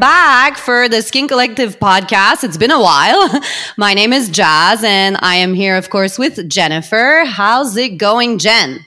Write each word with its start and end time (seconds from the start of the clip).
back 0.00 0.56
for 0.56 0.88
the 0.88 1.02
Skin 1.02 1.28
Collective 1.28 1.78
podcast. 1.78 2.44
It's 2.44 2.56
been 2.56 2.70
a 2.70 2.80
while. 2.80 3.28
My 3.76 3.92
name 3.92 4.14
is 4.14 4.30
Jazz, 4.30 4.82
and 4.82 5.18
I 5.20 5.36
am 5.36 5.52
here, 5.52 5.76
of 5.76 5.90
course, 5.90 6.18
with 6.18 6.48
Jennifer. 6.48 7.24
How's 7.26 7.76
it 7.76 7.98
going, 7.98 8.38
Jen? 8.38 8.86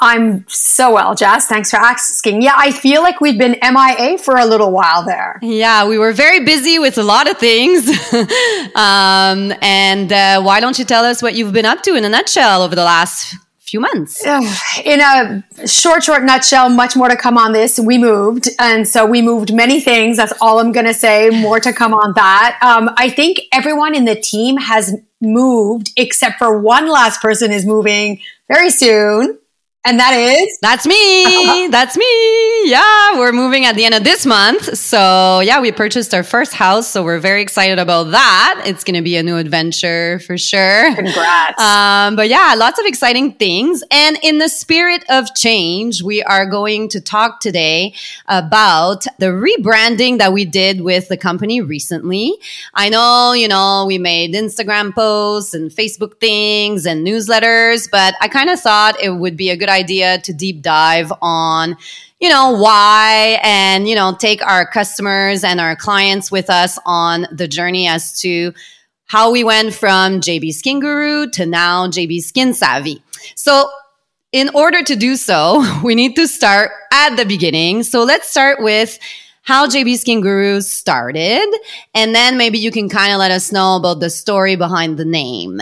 I'm 0.00 0.46
so 0.48 0.94
well, 0.94 1.14
Jazz. 1.14 1.46
Thanks 1.46 1.70
for 1.70 1.76
asking. 1.76 2.42
Yeah, 2.42 2.54
I 2.56 2.70
feel 2.70 3.02
like 3.02 3.20
we've 3.20 3.38
been 3.38 3.56
MIA 3.62 4.18
for 4.18 4.36
a 4.36 4.44
little 4.44 4.70
while 4.70 5.04
there. 5.04 5.38
Yeah, 5.42 5.86
we 5.88 5.98
were 5.98 6.12
very 6.12 6.44
busy 6.44 6.78
with 6.78 6.98
a 6.98 7.02
lot 7.02 7.28
of 7.28 7.38
things. 7.38 7.88
um, 8.74 9.52
and 9.60 10.12
uh, 10.12 10.42
why 10.42 10.60
don't 10.60 10.78
you 10.78 10.84
tell 10.84 11.04
us 11.04 11.22
what 11.22 11.34
you've 11.34 11.52
been 11.52 11.66
up 11.66 11.82
to 11.82 11.94
in 11.94 12.04
a 12.04 12.08
nutshell 12.08 12.62
over 12.62 12.74
the 12.74 12.84
last 12.84 13.36
few 13.68 13.80
months? 13.80 14.24
In 14.84 15.00
a 15.00 15.42
short, 15.66 16.02
short 16.02 16.24
nutshell, 16.24 16.68
much 16.68 16.96
more 16.96 17.08
to 17.08 17.16
come 17.16 17.36
on 17.36 17.52
this. 17.52 17.78
We 17.78 17.98
moved, 17.98 18.48
and 18.58 18.86
so 18.88 19.04
we 19.06 19.22
moved 19.22 19.52
many 19.52 19.80
things. 19.80 20.16
That's 20.16 20.32
all 20.40 20.58
I'm 20.58 20.72
going 20.72 20.86
to 20.86 20.94
say. 20.94 21.30
More 21.30 21.60
to 21.60 21.72
come 21.72 21.94
on 21.94 22.14
that. 22.14 22.58
Um, 22.62 22.90
I 22.96 23.10
think 23.10 23.40
everyone 23.52 23.94
in 23.94 24.04
the 24.04 24.16
team 24.16 24.56
has 24.56 24.94
moved, 25.20 25.92
except 25.96 26.38
for 26.38 26.58
one 26.58 26.88
last 26.88 27.20
person 27.20 27.52
is 27.52 27.66
moving 27.66 28.20
very 28.48 28.70
soon. 28.70 29.38
And 29.88 29.98
that 29.98 30.12
is? 30.12 30.58
That's 30.60 30.86
me. 30.86 31.68
That's 31.70 31.96
me. 31.96 32.70
Yeah, 32.70 33.18
we're 33.18 33.32
moving 33.32 33.64
at 33.64 33.74
the 33.74 33.86
end 33.86 33.94
of 33.94 34.04
this 34.04 34.26
month. 34.26 34.76
So, 34.76 35.40
yeah, 35.40 35.62
we 35.62 35.72
purchased 35.72 36.12
our 36.12 36.22
first 36.22 36.52
house. 36.52 36.86
So, 36.86 37.02
we're 37.02 37.20
very 37.20 37.40
excited 37.40 37.78
about 37.78 38.10
that. 38.10 38.64
It's 38.66 38.84
going 38.84 38.96
to 38.96 39.02
be 39.02 39.16
a 39.16 39.22
new 39.22 39.38
adventure 39.38 40.18
for 40.26 40.36
sure. 40.36 40.94
Congrats. 40.94 41.58
Um, 41.58 42.16
but 42.16 42.28
yeah, 42.28 42.54
lots 42.58 42.78
of 42.78 42.84
exciting 42.84 43.32
things. 43.32 43.82
And 43.90 44.18
in 44.22 44.36
the 44.36 44.50
spirit 44.50 45.04
of 45.08 45.34
change, 45.34 46.02
we 46.02 46.22
are 46.22 46.44
going 46.44 46.90
to 46.90 47.00
talk 47.00 47.40
today 47.40 47.94
about 48.26 49.06
the 49.18 49.28
rebranding 49.28 50.18
that 50.18 50.34
we 50.34 50.44
did 50.44 50.82
with 50.82 51.08
the 51.08 51.16
company 51.16 51.62
recently. 51.62 52.34
I 52.74 52.90
know, 52.90 53.32
you 53.32 53.48
know, 53.48 53.86
we 53.86 53.96
made 53.96 54.34
Instagram 54.34 54.94
posts 54.94 55.54
and 55.54 55.70
Facebook 55.70 56.20
things 56.20 56.84
and 56.84 57.06
newsletters, 57.06 57.88
but 57.90 58.16
I 58.20 58.28
kind 58.28 58.50
of 58.50 58.60
thought 58.60 59.02
it 59.02 59.16
would 59.16 59.38
be 59.38 59.48
a 59.48 59.56
good 59.56 59.70
idea 59.70 59.77
to 59.82 60.32
deep 60.32 60.62
dive 60.62 61.12
on 61.22 61.76
you 62.20 62.28
know 62.28 62.50
why 62.50 63.38
and 63.42 63.88
you 63.88 63.94
know 63.94 64.16
take 64.18 64.44
our 64.44 64.66
customers 64.68 65.44
and 65.44 65.60
our 65.60 65.76
clients 65.76 66.30
with 66.30 66.50
us 66.50 66.78
on 66.84 67.26
the 67.32 67.48
journey 67.48 67.86
as 67.86 68.20
to 68.20 68.52
how 69.08 69.30
we 69.30 69.42
went 69.42 69.72
from 69.74 70.20
JB 70.20 70.52
Skin 70.52 70.80
Guru 70.80 71.30
to 71.30 71.46
now 71.46 71.88
JB 71.88 72.22
Skin 72.22 72.50
Sävvi. 72.50 73.02
So 73.34 73.70
in 74.32 74.50
order 74.54 74.82
to 74.82 74.96
do 74.96 75.16
so, 75.16 75.64
we 75.82 75.94
need 75.94 76.14
to 76.16 76.28
start 76.28 76.70
at 76.92 77.16
the 77.16 77.24
beginning. 77.24 77.82
So 77.82 78.04
let's 78.04 78.28
start 78.28 78.62
with 78.62 78.98
how 79.42 79.66
JB 79.66 79.96
Skin 79.96 80.20
Guru 80.20 80.60
started 80.60 81.46
and 81.94 82.14
then 82.14 82.36
maybe 82.36 82.58
you 82.58 82.70
can 82.70 82.88
kind 82.90 83.12
of 83.12 83.18
let 83.18 83.30
us 83.30 83.50
know 83.50 83.76
about 83.76 84.00
the 84.00 84.10
story 84.10 84.56
behind 84.56 84.98
the 84.98 85.06
name. 85.06 85.58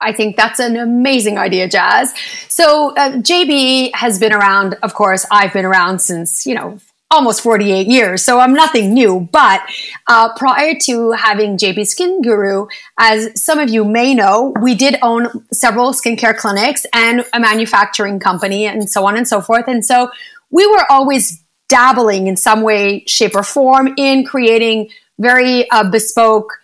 I 0.00 0.12
think 0.12 0.36
that's 0.36 0.60
an 0.60 0.76
amazing 0.76 1.38
idea, 1.38 1.68
Jazz. 1.68 2.14
So 2.48 2.94
uh, 2.96 3.12
JB 3.16 3.94
has 3.94 4.18
been 4.18 4.32
around. 4.32 4.76
Of 4.82 4.94
course, 4.94 5.26
I've 5.30 5.52
been 5.52 5.64
around 5.64 6.00
since 6.00 6.46
you 6.46 6.54
know 6.54 6.78
almost 7.10 7.40
48 7.40 7.86
years, 7.86 8.22
so 8.22 8.38
I'm 8.38 8.52
nothing 8.52 8.92
new. 8.92 9.28
But 9.32 9.62
uh, 10.06 10.34
prior 10.36 10.74
to 10.82 11.12
having 11.12 11.56
JB 11.56 11.86
Skin 11.86 12.22
Guru, 12.22 12.66
as 12.98 13.40
some 13.40 13.58
of 13.58 13.70
you 13.70 13.84
may 13.84 14.14
know, 14.14 14.52
we 14.60 14.74
did 14.74 14.96
own 15.02 15.46
several 15.52 15.92
skincare 15.92 16.36
clinics 16.36 16.84
and 16.92 17.24
a 17.32 17.40
manufacturing 17.40 18.20
company, 18.20 18.66
and 18.66 18.88
so 18.88 19.04
on 19.06 19.16
and 19.16 19.26
so 19.26 19.40
forth. 19.40 19.64
And 19.66 19.84
so 19.84 20.10
we 20.50 20.66
were 20.66 20.84
always 20.90 21.42
dabbling 21.68 22.28
in 22.28 22.36
some 22.36 22.62
way, 22.62 23.04
shape, 23.06 23.34
or 23.34 23.42
form 23.42 23.94
in 23.96 24.24
creating 24.24 24.90
very 25.18 25.68
uh, 25.70 25.90
bespoke 25.90 26.57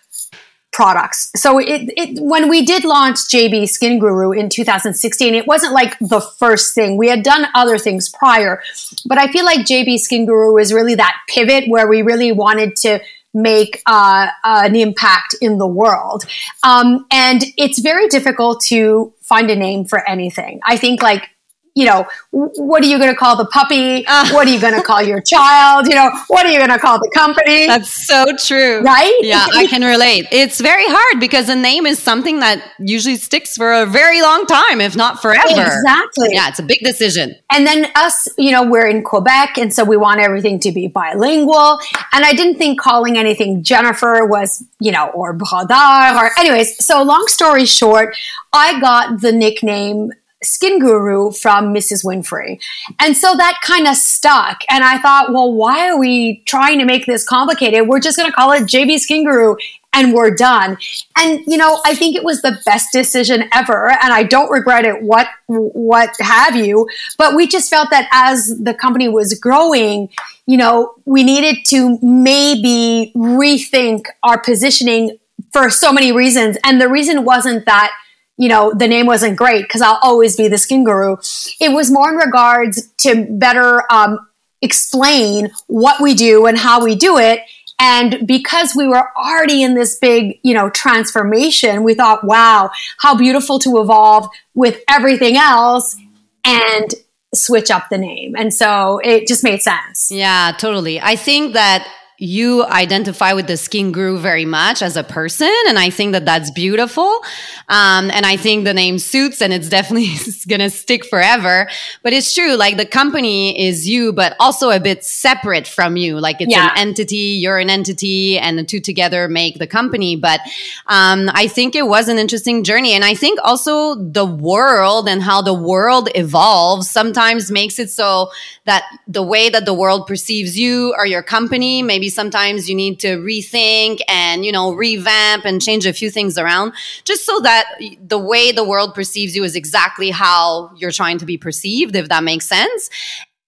products. 0.74 1.30
So 1.36 1.60
it, 1.60 1.88
it, 1.96 2.18
when 2.20 2.48
we 2.50 2.66
did 2.66 2.84
launch 2.84 3.16
JB 3.28 3.68
Skin 3.68 4.00
Guru 4.00 4.32
in 4.32 4.48
2016, 4.48 5.32
it 5.32 5.46
wasn't 5.46 5.72
like 5.72 5.96
the 6.00 6.20
first 6.20 6.74
thing. 6.74 6.96
We 6.96 7.08
had 7.08 7.22
done 7.22 7.46
other 7.54 7.78
things 7.78 8.08
prior, 8.08 8.60
but 9.06 9.16
I 9.16 9.28
feel 9.28 9.44
like 9.44 9.60
JB 9.60 9.98
Skin 9.98 10.26
Guru 10.26 10.58
is 10.58 10.72
really 10.72 10.96
that 10.96 11.16
pivot 11.28 11.68
where 11.68 11.86
we 11.86 12.02
really 12.02 12.32
wanted 12.32 12.74
to 12.78 12.98
make 13.32 13.82
uh, 13.86 14.26
an 14.42 14.74
impact 14.74 15.36
in 15.40 15.58
the 15.58 15.66
world. 15.66 16.24
Um, 16.64 17.06
and 17.10 17.44
it's 17.56 17.78
very 17.78 18.08
difficult 18.08 18.60
to 18.66 19.12
find 19.20 19.50
a 19.50 19.56
name 19.56 19.84
for 19.84 20.08
anything. 20.08 20.60
I 20.64 20.76
think 20.76 21.02
like 21.02 21.30
you 21.74 21.84
know, 21.84 22.06
what 22.30 22.82
are 22.82 22.86
you 22.86 22.98
going 22.98 23.10
to 23.10 23.16
call 23.16 23.36
the 23.36 23.46
puppy? 23.46 24.06
Uh, 24.06 24.28
what 24.30 24.46
are 24.46 24.50
you 24.50 24.60
going 24.60 24.74
to 24.74 24.82
call 24.82 25.02
your 25.02 25.20
child? 25.20 25.88
You 25.88 25.96
know, 25.96 26.10
what 26.28 26.46
are 26.46 26.50
you 26.50 26.58
going 26.58 26.70
to 26.70 26.78
call 26.78 26.98
the 26.98 27.10
company? 27.12 27.66
That's 27.66 28.06
so 28.06 28.26
true. 28.36 28.80
Right? 28.80 29.18
Yeah, 29.22 29.44
I 29.52 29.66
can 29.66 29.82
relate. 29.82 30.26
It's 30.30 30.60
very 30.60 30.84
hard 30.86 31.20
because 31.20 31.48
a 31.48 31.56
name 31.56 31.84
is 31.84 31.98
something 31.98 32.40
that 32.40 32.62
usually 32.78 33.16
sticks 33.16 33.56
for 33.56 33.72
a 33.72 33.86
very 33.86 34.22
long 34.22 34.46
time, 34.46 34.80
if 34.80 34.94
not 34.94 35.20
forever. 35.20 35.42
Exactly. 35.48 36.28
Yeah, 36.32 36.48
it's 36.48 36.60
a 36.60 36.62
big 36.62 36.80
decision. 36.80 37.34
And 37.50 37.66
then 37.66 37.90
us, 37.96 38.28
you 38.38 38.52
know, 38.52 38.62
we're 38.62 38.86
in 38.86 39.02
Quebec, 39.02 39.58
and 39.58 39.74
so 39.74 39.84
we 39.84 39.96
want 39.96 40.20
everything 40.20 40.60
to 40.60 40.70
be 40.70 40.86
bilingual. 40.86 41.80
And 42.12 42.24
I 42.24 42.34
didn't 42.34 42.56
think 42.56 42.80
calling 42.80 43.18
anything 43.18 43.64
Jennifer 43.64 44.24
was, 44.24 44.64
you 44.78 44.92
know, 44.92 45.08
or 45.08 45.32
Brodeur, 45.32 46.16
or 46.16 46.30
anyways. 46.38 46.84
So 46.84 47.02
long 47.02 47.24
story 47.26 47.64
short, 47.64 48.16
I 48.52 48.80
got 48.80 49.20
the 49.22 49.32
nickname 49.32 50.12
skin 50.44 50.78
guru 50.78 51.30
from 51.32 51.74
Mrs. 51.74 52.04
Winfrey. 52.04 52.60
And 53.00 53.16
so 53.16 53.34
that 53.36 53.60
kind 53.62 53.86
of 53.86 53.96
stuck. 53.96 54.62
And 54.68 54.84
I 54.84 54.98
thought, 54.98 55.32
well, 55.32 55.52
why 55.52 55.88
are 55.88 55.98
we 55.98 56.42
trying 56.46 56.78
to 56.78 56.84
make 56.84 57.06
this 57.06 57.26
complicated? 57.26 57.88
We're 57.88 58.00
just 58.00 58.16
going 58.16 58.30
to 58.30 58.34
call 58.34 58.52
it 58.52 58.62
JB 58.62 58.98
Skin 58.98 59.24
Guru 59.24 59.56
and 59.94 60.12
we're 60.12 60.34
done. 60.34 60.76
And 61.16 61.40
you 61.46 61.56
know, 61.56 61.80
I 61.84 61.94
think 61.94 62.16
it 62.16 62.24
was 62.24 62.42
the 62.42 62.58
best 62.66 62.92
decision 62.92 63.44
ever 63.52 63.90
and 63.90 64.12
I 64.12 64.24
don't 64.24 64.50
regret 64.50 64.84
it 64.84 65.02
what 65.02 65.28
what 65.46 66.10
have 66.20 66.56
you, 66.56 66.88
but 67.16 67.34
we 67.34 67.46
just 67.46 67.70
felt 67.70 67.90
that 67.90 68.08
as 68.12 68.58
the 68.58 68.74
company 68.74 69.08
was 69.08 69.38
growing, 69.38 70.10
you 70.46 70.56
know, 70.56 70.94
we 71.04 71.22
needed 71.22 71.64
to 71.68 71.98
maybe 72.02 73.12
rethink 73.16 74.06
our 74.22 74.40
positioning 74.40 75.16
for 75.52 75.70
so 75.70 75.92
many 75.92 76.10
reasons 76.12 76.58
and 76.64 76.80
the 76.80 76.88
reason 76.88 77.24
wasn't 77.24 77.64
that 77.64 77.92
you 78.36 78.48
know, 78.48 78.72
the 78.72 78.88
name 78.88 79.06
wasn't 79.06 79.36
great 79.36 79.62
because 79.62 79.80
I'll 79.80 80.00
always 80.02 80.36
be 80.36 80.48
the 80.48 80.58
skin 80.58 80.84
guru. 80.84 81.16
It 81.60 81.72
was 81.72 81.90
more 81.90 82.10
in 82.10 82.16
regards 82.16 82.88
to 82.98 83.26
better 83.30 83.84
um, 83.92 84.26
explain 84.60 85.50
what 85.66 86.02
we 86.02 86.14
do 86.14 86.46
and 86.46 86.58
how 86.58 86.84
we 86.84 86.96
do 86.96 87.18
it. 87.18 87.40
And 87.78 88.26
because 88.26 88.74
we 88.76 88.86
were 88.86 89.10
already 89.16 89.62
in 89.62 89.74
this 89.74 89.98
big, 89.98 90.38
you 90.42 90.54
know, 90.54 90.70
transformation, 90.70 91.82
we 91.82 91.94
thought, 91.94 92.24
wow, 92.24 92.70
how 92.98 93.16
beautiful 93.16 93.58
to 93.60 93.80
evolve 93.80 94.28
with 94.54 94.80
everything 94.88 95.36
else 95.36 95.96
and 96.44 96.94
switch 97.34 97.70
up 97.70 97.88
the 97.90 97.98
name. 97.98 98.34
And 98.36 98.54
so 98.54 99.00
it 99.02 99.26
just 99.26 99.42
made 99.42 99.60
sense. 99.60 100.10
Yeah, 100.10 100.52
totally. 100.56 101.00
I 101.00 101.16
think 101.16 101.54
that 101.54 101.86
you 102.18 102.64
identify 102.64 103.32
with 103.32 103.46
the 103.48 103.56
skin 103.56 103.90
guru 103.90 104.18
very 104.18 104.44
much 104.44 104.82
as 104.82 104.96
a 104.96 105.02
person 105.02 105.52
and 105.66 105.78
i 105.78 105.90
think 105.90 106.12
that 106.12 106.24
that's 106.24 106.50
beautiful 106.52 107.20
um, 107.68 108.10
and 108.10 108.26
i 108.26 108.36
think 108.36 108.64
the 108.64 108.74
name 108.74 108.98
suits 108.98 109.40
and 109.40 109.52
it's 109.52 109.68
definitely 109.68 110.08
gonna 110.48 110.70
stick 110.70 111.04
forever. 111.04 111.68
But 112.02 112.12
it's 112.12 112.34
true 112.34 112.54
like 112.54 112.76
the 112.76 112.86
company 112.86 113.66
is 113.66 113.88
you 113.88 114.12
but 114.12 114.34
also 114.40 114.70
a 114.70 114.80
bit 114.80 115.04
separate 115.04 115.66
from 115.66 115.96
you. 115.96 116.18
Like 116.18 116.40
it's 116.40 116.50
yeah. 116.50 116.72
an 116.72 116.78
entity 116.88 117.38
you're 117.42 117.58
an 117.58 117.70
entity 117.70 118.38
and 118.38 118.58
the 118.58 118.64
two 118.64 118.80
together 118.80 119.28
make 119.28 119.58
the 119.58 119.66
company. 119.66 120.16
But 120.16 120.40
um, 120.86 121.30
i 121.34 121.46
think 121.46 121.74
it 121.74 121.86
was 121.86 122.08
an 122.08 122.18
interesting 122.18 122.64
journey. 122.64 122.92
And 122.92 123.04
i 123.04 123.14
think 123.14 123.38
also 123.42 123.94
the 123.94 124.24
world 124.24 125.08
and 125.08 125.22
how 125.22 125.42
the 125.42 125.54
world 125.54 126.08
evolves 126.14 126.90
sometimes 126.90 127.50
makes 127.50 127.78
it 127.78 127.90
so 127.90 128.30
that 128.64 128.84
the 129.06 129.22
way 129.22 129.48
that 129.50 129.64
the 129.64 129.74
world 129.74 130.06
perceives 130.06 130.58
you 130.58 130.94
or 130.98 131.06
your 131.06 131.22
company 131.22 131.82
maybe 131.82 132.08
sometimes 132.08 132.68
you 132.68 132.74
need 132.74 132.98
to 133.00 133.18
rethink 133.18 134.00
and, 134.08 134.44
you 134.44 134.52
know, 134.52 134.72
revamp 134.72 135.44
and 135.44 135.60
change 135.60 135.86
a 135.86 135.92
few 135.92 136.10
things 136.10 136.38
around 136.38 136.72
just 137.04 137.24
so 137.24 137.40
that 137.40 137.53
the 138.00 138.18
way 138.18 138.52
the 138.52 138.64
world 138.64 138.94
perceives 138.94 139.34
you 139.36 139.44
is 139.44 139.56
exactly 139.56 140.10
how 140.10 140.70
you're 140.76 140.92
trying 140.92 141.18
to 141.18 141.26
be 141.26 141.36
perceived, 141.36 141.96
if 141.96 142.08
that 142.08 142.24
makes 142.24 142.46
sense. 142.46 142.90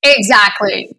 Exactly. 0.03 0.97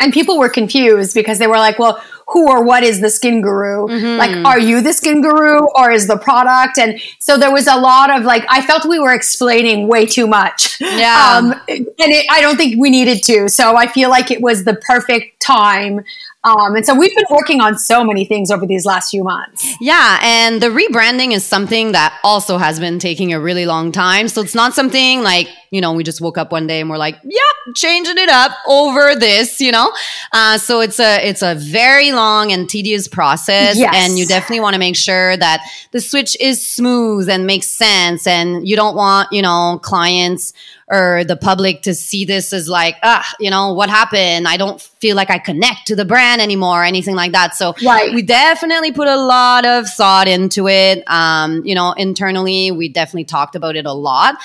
And 0.00 0.12
people 0.12 0.38
were 0.38 0.48
confused 0.48 1.12
because 1.12 1.40
they 1.40 1.48
were 1.48 1.56
like, 1.56 1.80
well, 1.80 2.00
who 2.28 2.48
or 2.48 2.62
what 2.62 2.84
is 2.84 3.00
the 3.00 3.10
skin 3.10 3.40
guru? 3.40 3.88
Mm-hmm. 3.88 4.18
Like, 4.18 4.46
are 4.46 4.58
you 4.58 4.80
the 4.80 4.92
skin 4.92 5.22
guru 5.22 5.66
or 5.74 5.90
is 5.90 6.06
the 6.06 6.16
product? 6.16 6.78
And 6.78 7.00
so 7.18 7.36
there 7.36 7.50
was 7.50 7.66
a 7.66 7.74
lot 7.74 8.16
of 8.16 8.24
like, 8.24 8.44
I 8.48 8.62
felt 8.62 8.84
we 8.84 9.00
were 9.00 9.12
explaining 9.12 9.88
way 9.88 10.06
too 10.06 10.28
much. 10.28 10.80
Yeah. 10.80 11.38
Um, 11.38 11.52
and 11.68 11.88
it, 11.98 12.26
I 12.30 12.40
don't 12.40 12.56
think 12.56 12.78
we 12.78 12.90
needed 12.90 13.24
to. 13.24 13.48
So 13.48 13.76
I 13.76 13.88
feel 13.88 14.08
like 14.08 14.30
it 14.30 14.40
was 14.40 14.62
the 14.64 14.74
perfect 14.74 15.40
time 15.40 16.04
Um, 16.44 16.76
and 16.76 16.86
so 16.86 16.94
we've 16.94 17.14
been 17.16 17.26
working 17.30 17.60
on 17.60 17.76
so 17.76 18.04
many 18.04 18.24
things 18.24 18.52
over 18.52 18.64
these 18.64 18.86
last 18.86 19.10
few 19.10 19.24
months. 19.24 19.66
Yeah. 19.80 20.20
And 20.22 20.62
the 20.62 20.68
rebranding 20.68 21.32
is 21.32 21.44
something 21.44 21.92
that 21.92 22.16
also 22.22 22.58
has 22.58 22.78
been 22.78 23.00
taking 23.00 23.32
a 23.32 23.40
really 23.40 23.66
long 23.66 23.90
time. 23.90 24.28
So 24.28 24.42
it's 24.42 24.54
not 24.54 24.72
something 24.72 25.22
like, 25.22 25.48
you 25.72 25.80
know, 25.80 25.92
we 25.92 26.04
just 26.04 26.20
woke 26.20 26.38
up 26.38 26.52
one 26.52 26.68
day 26.68 26.80
and 26.80 26.88
we're 26.88 26.96
like, 26.96 27.16
yep, 27.24 27.74
changing 27.74 28.18
it 28.18 28.28
up 28.28 28.52
over 28.68 29.16
this, 29.16 29.60
you 29.60 29.72
know? 29.72 29.92
Uh, 30.32 30.58
so 30.58 30.80
it's 30.80 31.00
a, 31.00 31.28
it's 31.28 31.42
a 31.42 31.56
very 31.56 32.12
long 32.12 32.52
and 32.52 32.68
tedious 32.68 33.08
process. 33.08 33.76
Yes. 33.76 33.92
And 33.96 34.16
you 34.16 34.24
definitely 34.24 34.60
want 34.60 34.74
to 34.74 34.80
make 34.80 34.96
sure 34.96 35.36
that 35.36 35.68
the 35.90 36.00
switch 36.00 36.36
is 36.40 36.64
smooth 36.64 37.28
and 37.28 37.46
makes 37.46 37.66
sense. 37.66 38.28
And 38.28 38.66
you 38.66 38.76
don't 38.76 38.94
want, 38.94 39.32
you 39.32 39.42
know, 39.42 39.80
clients 39.82 40.52
or 40.90 41.24
the 41.24 41.36
public 41.36 41.82
to 41.82 41.94
see 41.94 42.24
this 42.24 42.52
as 42.52 42.68
like, 42.68 42.96
ah, 43.02 43.26
you 43.38 43.50
know, 43.50 43.72
what 43.72 43.90
happened? 43.90 44.48
I 44.48 44.56
don't 44.56 44.80
feel 44.80 45.16
like 45.16 45.30
I 45.30 45.38
connect 45.38 45.86
to 45.88 45.96
the 45.96 46.04
brand 46.04 46.40
anymore 46.40 46.80
or 46.82 46.84
anything 46.84 47.14
like 47.14 47.32
that. 47.32 47.54
So 47.54 47.74
Right. 47.84 48.14
we 48.14 48.22
definitely 48.22 48.92
put 48.92 49.08
a 49.08 49.16
lot 49.16 49.64
of 49.64 49.88
thought 49.88 50.28
into 50.28 50.68
it. 50.68 51.02
Um, 51.06 51.62
you 51.64 51.74
know, 51.74 51.92
internally, 51.92 52.70
we 52.70 52.88
definitely 52.88 53.24
talked 53.24 53.54
about 53.54 53.76
it 53.76 53.86
a 53.86 53.92
lot. 53.92 54.36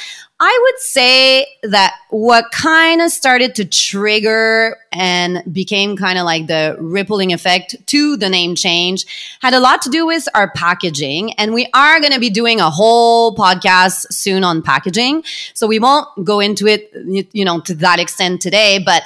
I 0.45 0.59
would 0.61 0.79
say 0.81 1.47
that 1.63 1.95
what 2.09 2.51
kind 2.51 3.01
of 3.01 3.11
started 3.11 3.55
to 3.55 3.63
trigger 3.63 4.75
and 4.91 5.41
became 5.53 5.95
kind 5.95 6.19
of 6.19 6.25
like 6.25 6.47
the 6.47 6.75
rippling 6.81 7.31
effect 7.31 7.77
to 7.87 8.17
the 8.17 8.27
name 8.27 8.53
change 8.55 9.05
had 9.39 9.53
a 9.53 9.61
lot 9.61 9.81
to 9.83 9.89
do 9.89 10.05
with 10.05 10.27
our 10.35 10.51
packaging. 10.51 11.31
And 11.33 11.53
we 11.53 11.69
are 11.73 12.01
going 12.01 12.11
to 12.11 12.19
be 12.19 12.29
doing 12.29 12.59
a 12.59 12.69
whole 12.69 13.33
podcast 13.37 14.11
soon 14.11 14.43
on 14.43 14.61
packaging. 14.61 15.23
So 15.53 15.65
we 15.65 15.79
won't 15.79 16.09
go 16.25 16.41
into 16.41 16.67
it, 16.67 16.91
you- 17.31 17.45
know, 17.45 17.61
to 17.61 17.73
that 17.75 17.99
extent 17.99 18.41
today, 18.41 18.79
but 18.85 19.03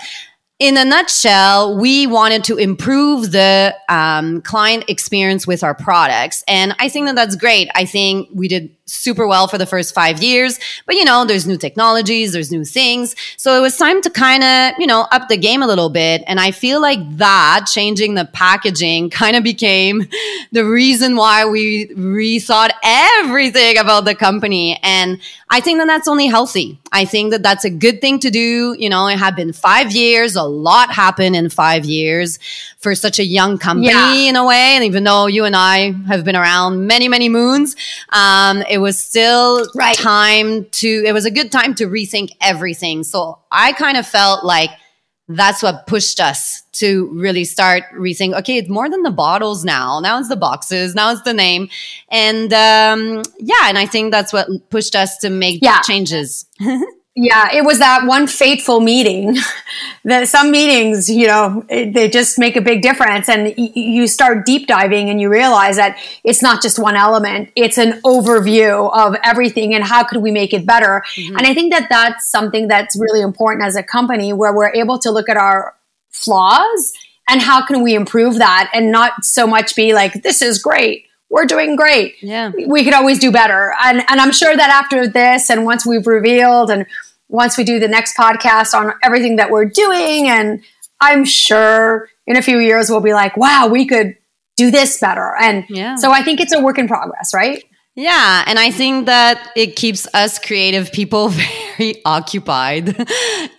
in 0.60 0.76
a 0.76 0.84
nutshell, 0.84 1.78
we 1.78 2.08
wanted 2.08 2.44
to 2.46 2.58
improve 2.58 3.32
the 3.32 3.76
um, 3.90 4.42
client 4.42 4.86
experience 4.88 5.46
with 5.46 5.64
our 5.64 5.76
products. 5.76 6.44
And 6.48 6.76
I 6.80 6.90
think 6.90 7.06
that 7.06 7.16
that's 7.16 7.36
great. 7.36 7.70
I 7.76 7.86
think 7.86 8.30
we 8.34 8.48
did 8.48 8.76
super 8.86 9.28
well 9.28 9.48
for 9.48 9.58
the 9.60 9.66
first 9.66 9.94
five 9.94 10.24
years, 10.24 10.60
but 10.86 10.96
you 10.96 11.04
know, 11.04 11.26
there's 11.26 11.46
new 11.46 11.58
technologies, 11.58 12.32
there's 12.32 12.52
new 12.52 12.64
things. 12.64 13.16
So 13.36 13.56
it 13.58 13.62
was 13.62 13.78
time 13.78 14.02
to 14.02 14.10
kind 14.10 14.44
of, 14.44 14.80
you 14.80 14.88
know, 14.88 15.02
up 15.12 15.28
the 15.28 15.38
game 15.38 15.62
a 15.62 15.68
little 15.68 15.90
bit. 15.90 16.24
And 16.26 16.40
I 16.40 16.52
feel 16.52 16.82
like 16.82 17.00
that 17.18 17.68
changing 17.72 18.16
the 18.16 18.26
packaging 18.26 19.10
kind 19.12 19.36
of 19.36 19.44
became 19.44 20.08
the 20.52 20.66
reason 20.66 21.18
why 21.18 21.46
we 21.46 21.88
rethought 21.90 22.72
everything 22.84 23.78
about 23.78 24.06
the 24.06 24.16
company. 24.16 24.80
And 24.82 25.20
I 25.50 25.62
think 25.62 25.80
that 25.80 25.86
that's 25.88 26.10
only 26.10 26.28
healthy. 26.28 26.78
I 26.92 27.06
think 27.06 27.32
that 27.32 27.42
that's 27.42 27.64
a 27.64 27.70
good 27.70 28.02
thing 28.02 28.20
to 28.20 28.30
do. 28.30 28.76
You 28.78 28.90
know, 28.90 29.08
it 29.08 29.18
had 29.18 29.34
been 29.36 29.54
five 29.54 29.92
years, 29.94 30.36
a 30.36 30.44
lot 30.44 30.92
happened 30.92 31.38
in 31.38 31.50
five 31.50 31.86
years 31.86 32.38
for 32.80 32.94
such 32.96 33.18
a 33.18 33.24
young 33.24 33.58
company 33.58 33.88
Yeah. 33.88 34.30
in 34.30 34.36
a 34.36 34.46
way. 34.46 34.76
And 34.76 34.84
even 34.84 35.06
though 35.06 35.28
you 35.28 35.46
and 35.46 35.56
I 35.56 35.94
have 36.08 36.26
been 36.26 36.36
around 36.36 36.86
many, 36.86 37.08
many 37.08 37.30
moons, 37.30 37.78
um, 38.10 38.62
it 38.70 38.80
was 38.80 39.00
still 39.00 39.66
Right. 39.74 39.96
time 39.96 40.66
to, 40.66 41.04
it 41.06 41.14
was 41.14 41.26
a 41.26 41.32
good 41.32 41.50
time 41.52 41.74
to 41.76 41.88
rethink 41.88 42.32
everything. 42.42 43.04
So 43.04 43.38
I 43.50 43.72
kind 43.72 43.96
of 43.96 44.06
felt 44.06 44.44
like 44.44 44.72
that's 45.30 45.62
what 45.62 45.88
pushed 45.88 46.20
us 46.20 46.64
to 46.74 47.10
really 47.14 47.44
start 47.44 47.84
rethink. 47.94 48.38
Okay, 48.40 48.58
it's 48.58 48.70
more 48.70 48.90
than 48.90 49.04
the 49.04 49.12
bottles 49.12 49.66
now. 49.66 50.00
Now 50.00 50.20
it's 50.20 50.30
the 50.30 50.36
boxes. 50.36 50.96
Now 50.96 51.12
it's 51.12 51.22
the 51.24 51.34
name, 51.34 51.70
and 52.10 52.54
um, 52.54 53.24
yeah, 53.40 53.66
and 53.68 53.78
I 53.78 53.86
think 53.86 54.12
that's 54.12 54.32
what 54.32 54.48
pushed 54.70 54.96
us 54.96 55.18
to 55.20 55.30
make 55.30 55.60
Yeah. 55.62 55.82
changes. 55.82 56.46
Yeah, 57.20 57.50
it 57.52 57.66
was 57.66 57.80
that 57.80 58.06
one 58.06 58.28
fateful 58.28 58.80
meeting. 58.80 59.38
that 60.04 60.28
some 60.28 60.52
meetings, 60.52 61.10
you 61.10 61.26
know, 61.26 61.66
it, 61.68 61.92
they 61.92 62.08
just 62.10 62.38
make 62.38 62.56
a 62.56 62.62
big 62.62 62.84
difference, 62.84 63.28
and 63.28 63.56
y- 63.58 63.72
you 63.74 64.06
start 64.06 64.46
deep 64.46 64.68
diving, 64.68 65.10
and 65.10 65.20
you 65.20 65.28
realize 65.28 65.78
that 65.78 65.98
it's 66.24 66.44
not 66.44 66.62
just 66.62 66.78
one 66.78 66.96
element; 66.96 67.50
it's 67.56 67.80
an 67.80 67.94
overview 68.04 68.96
of 68.96 69.16
everything, 69.24 69.74
and 69.74 69.84
how 69.84 70.04
could 70.04 70.22
we 70.22 70.30
make 70.30 70.54
it 70.54 70.64
better? 70.64 71.02
Mm-hmm. 71.16 71.38
And 71.38 71.48
I 71.48 71.56
think 71.56 71.74
that 71.74 71.88
that's 71.90 72.30
something 72.30 72.68
that's 72.68 72.96
really 72.96 73.22
important 73.22 73.66
as 73.66 73.76
a 73.76 73.82
company, 73.82 74.32
where 74.32 74.54
we're 74.54 74.74
able 74.76 75.00
to 75.00 75.10
look 75.10 75.28
at 75.28 75.38
our 75.38 75.74
flaws 76.12 76.94
and 77.28 77.42
how 77.42 77.66
can 77.66 77.82
we 77.82 77.96
improve 77.96 78.36
that, 78.38 78.70
and 78.76 78.92
not 78.92 79.26
so 79.26 79.48
much 79.48 79.76
be 79.76 79.96
like, 79.96 80.22
"This 80.22 80.44
is 80.44 80.60
great." 80.60 81.06
We're 81.30 81.46
doing 81.46 81.76
great 81.76 82.16
Yeah. 82.22 82.52
we 82.68 82.86
could 82.86 82.94
always 82.94 83.20
do 83.20 83.34
better. 83.34 83.74
And, 83.84 84.02
and 84.08 84.22
I'm 84.22 84.32
sure 84.32 84.56
that 84.56 84.70
after 84.70 85.08
this, 85.08 85.50
and 85.50 85.66
once 85.66 85.86
we've 85.86 86.08
revealed, 86.08 86.72
and 86.72 86.86
once 87.30 87.58
we 87.58 87.64
do 87.64 87.80
the 87.80 87.88
next 87.88 88.16
podcast 88.18 88.74
on 88.74 88.94
everything 89.04 89.36
that 89.38 89.50
we're 89.52 89.66
doing, 89.66 90.28
and 90.30 90.64
I'm 91.00 91.26
sure 91.26 92.10
in 92.26 92.38
a 92.38 92.42
few 92.42 92.60
years 92.60 92.90
we'll 92.90 93.02
be 93.02 93.14
like, 93.14 93.38
wow, 93.38 93.68
we 93.68 93.86
could 93.86 94.16
do 94.56 94.72
this 94.72 95.00
better. 95.00 95.34
And 95.40 95.66
Yeah. 95.70 95.96
so 95.96 96.12
I 96.12 96.24
think 96.24 96.40
it's 96.40 96.54
a 96.54 96.60
work 96.62 96.80
in 96.80 96.88
progress, 96.88 97.34
right? 97.34 97.64
Yeah, 98.00 98.44
and 98.46 98.60
I 98.60 98.70
think 98.70 99.08
that 99.08 99.54
it 99.56 99.76
keeps 99.76 100.08
us 100.14 100.38
creative 100.38 100.92
people 100.92 101.30
very 101.78 102.00
occupied 102.06 102.96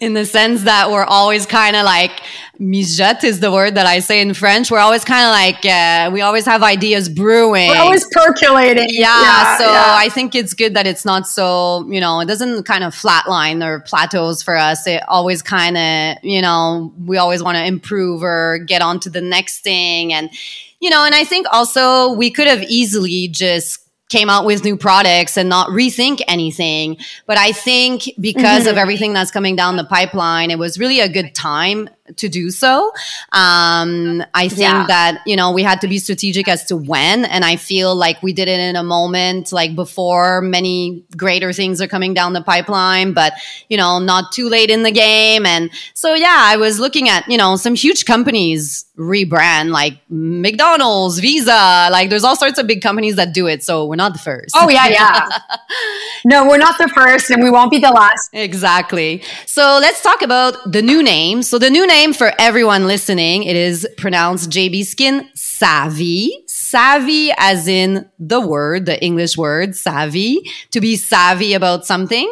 in 0.01 0.15
the 0.15 0.25
sense 0.25 0.63
that 0.63 0.93
we're 0.93 1.03
always 1.03 1.45
kind 1.45 1.75
of 1.75 1.85
like 1.85 2.13
mijote 2.61 3.25
is 3.25 3.41
the 3.41 3.51
word 3.51 3.75
that 3.75 3.87
I 3.87 3.99
say 3.99 4.21
in 4.21 4.35
French. 4.35 4.71
We're 4.71 4.79
always 4.79 5.05
kind 5.05 5.25
of 5.25 5.33
like 5.33 5.67
uh, 5.67 6.13
we 6.13 6.21
always 6.21 6.47
have 6.47 6.63
ideas 6.63 7.09
brewing. 7.09 7.71
We're 7.71 7.79
always 7.79 8.07
percolating. 8.13 8.87
yeah, 8.91 9.57
so 9.59 9.65
yeah. 9.65 9.97
I 9.97 10.09
think 10.09 10.37
it's 10.37 10.55
good 10.55 10.75
that 10.75 10.87
it's 10.87 11.05
not 11.05 11.27
so, 11.27 11.85
you 11.91 12.01
know, 12.01 12.21
it 12.21 12.27
doesn't 12.27 12.63
kind 12.63 12.85
of 12.85 12.95
flatline 12.95 13.67
or 13.67 13.81
plateaus 13.81 14.41
for 14.41 14.57
us. 14.57 14.87
It 14.87 15.03
always 15.09 15.43
kind 15.43 15.77
of, 15.77 16.23
you 16.23 16.43
know, 16.43 16.93
we 17.07 17.17
always 17.17 17.43
want 17.43 17.57
to 17.57 17.65
improve 17.65 18.23
or 18.23 18.59
get 18.59 18.83
on 18.83 19.01
to 19.01 19.11
the 19.11 19.21
next 19.21 19.65
thing. 19.65 20.13
And, 20.13 20.31
you 20.79 20.91
know, 20.91 21.05
and 21.05 21.13
I 21.17 21.25
think 21.25 21.49
also 21.51 22.13
we 22.13 22.31
could 22.31 22.47
have 22.47 22.63
easily 22.63 23.27
just 23.27 23.88
came 24.09 24.31
out 24.31 24.45
with 24.45 24.65
new 24.65 24.77
products 24.77 25.37
and 25.37 25.49
not 25.49 25.69
rethink 25.69 26.21
anything. 26.29 26.97
But 27.27 27.39
I 27.39 27.53
think 27.53 28.11
because 28.21 28.63
Mm-hmm. 28.63 28.71
of 28.71 28.79
everything 28.79 29.13
that's 29.13 29.31
coming 29.31 29.57
down 29.57 29.77
the 29.77 29.85
pipeline, 29.85 30.51
it 30.51 30.59
was 30.59 30.79
really 30.79 31.01
a 31.01 31.09
good 31.09 31.35
time 31.35 31.91
to 32.17 32.29
do 32.29 32.51
so. 32.51 32.93
Um, 33.33 34.23
I 34.35 34.49
think 34.49 34.61
Yeah. 34.61 34.87
that, 34.89 35.21
you 35.27 35.37
know, 35.37 35.51
we 35.53 35.63
had 35.63 35.81
to 35.83 35.89
be 35.89 35.99
strategic 35.99 36.49
as 36.49 36.65
to 36.67 36.77
when. 36.77 37.25
And 37.25 37.45
I 37.45 37.57
feel 37.57 37.95
like 37.95 38.23
we 38.23 38.33
did 38.33 38.49
it 38.49 38.61
in 38.61 38.77
a 38.77 38.83
moment, 38.83 39.53
like 39.53 39.75
before 39.75 40.41
many 40.41 41.05
greater 41.17 41.53
things 41.53 41.81
are 41.81 41.87
coming 41.89 42.15
down 42.15 42.33
the 42.33 42.43
pipeline, 42.43 43.13
but, 43.13 43.33
you 43.69 43.77
know, 43.77 43.99
not 43.99 44.33
too 44.33 44.49
late 44.49 44.71
in 44.71 44.83
the 44.83 44.91
game. 44.93 45.45
And 45.47 45.71
so, 45.95 46.15
yeah, 46.15 46.37
I 46.39 46.57
was 46.57 46.79
looking 46.81 47.09
at, 47.09 47.29
you 47.29 47.37
know, 47.37 47.57
some 47.57 47.75
huge 47.75 48.05
companies 48.05 48.85
rebrand 48.99 49.71
like 49.71 49.95
McDonald's, 50.09 51.19
Visa, 51.21 51.89
like 51.93 52.11
there's 52.11 52.25
all 52.25 52.37
sorts 52.37 52.59
of 52.59 52.67
big 52.67 52.83
companies 52.83 53.17
that 53.17 53.33
do 53.33 53.47
it. 53.47 53.63
So 53.63 53.87
we're 53.87 53.97
not 53.97 54.13
the 54.13 54.19
first. 54.19 54.55
Oh, 54.57 54.69
yeah, 54.69 54.89
yeah. 54.89 55.29
no, 56.25 56.49
we're 56.49 56.59
not 56.59 56.79
the 56.79 56.89
first, 56.89 57.31
and 57.31 57.43
we 57.43 57.51
won't 57.51 57.71
be 57.71 57.79
the 57.79 57.91
last. 57.91 58.31
Exactly. 58.33 59.23
So 59.47 59.79
let's 59.81 60.03
talk 60.03 60.23
about 60.23 60.73
the 60.73 60.83
new 60.83 61.03
name. 61.03 61.43
So 61.43 61.59
the 61.59 61.71
new 61.71 61.87
name 61.87 61.98
for 61.99 62.33
everyone 62.39 62.87
listening, 62.87 63.43
it 63.43 63.57
is 63.57 63.87
pronounced 63.97 64.51
JB 64.51 64.85
Skin 64.85 65.29
Sävvi. 65.35 66.29
Savvy 66.47 67.33
as 67.39 67.67
in 67.67 68.09
the 68.19 68.41
word, 68.41 68.85
the 68.85 69.03
English 69.03 69.39
word 69.39 69.75
savvy, 69.75 70.39
to 70.71 70.83
be 70.83 70.97
savvy 70.97 71.55
about 71.55 71.87
something. 71.87 72.31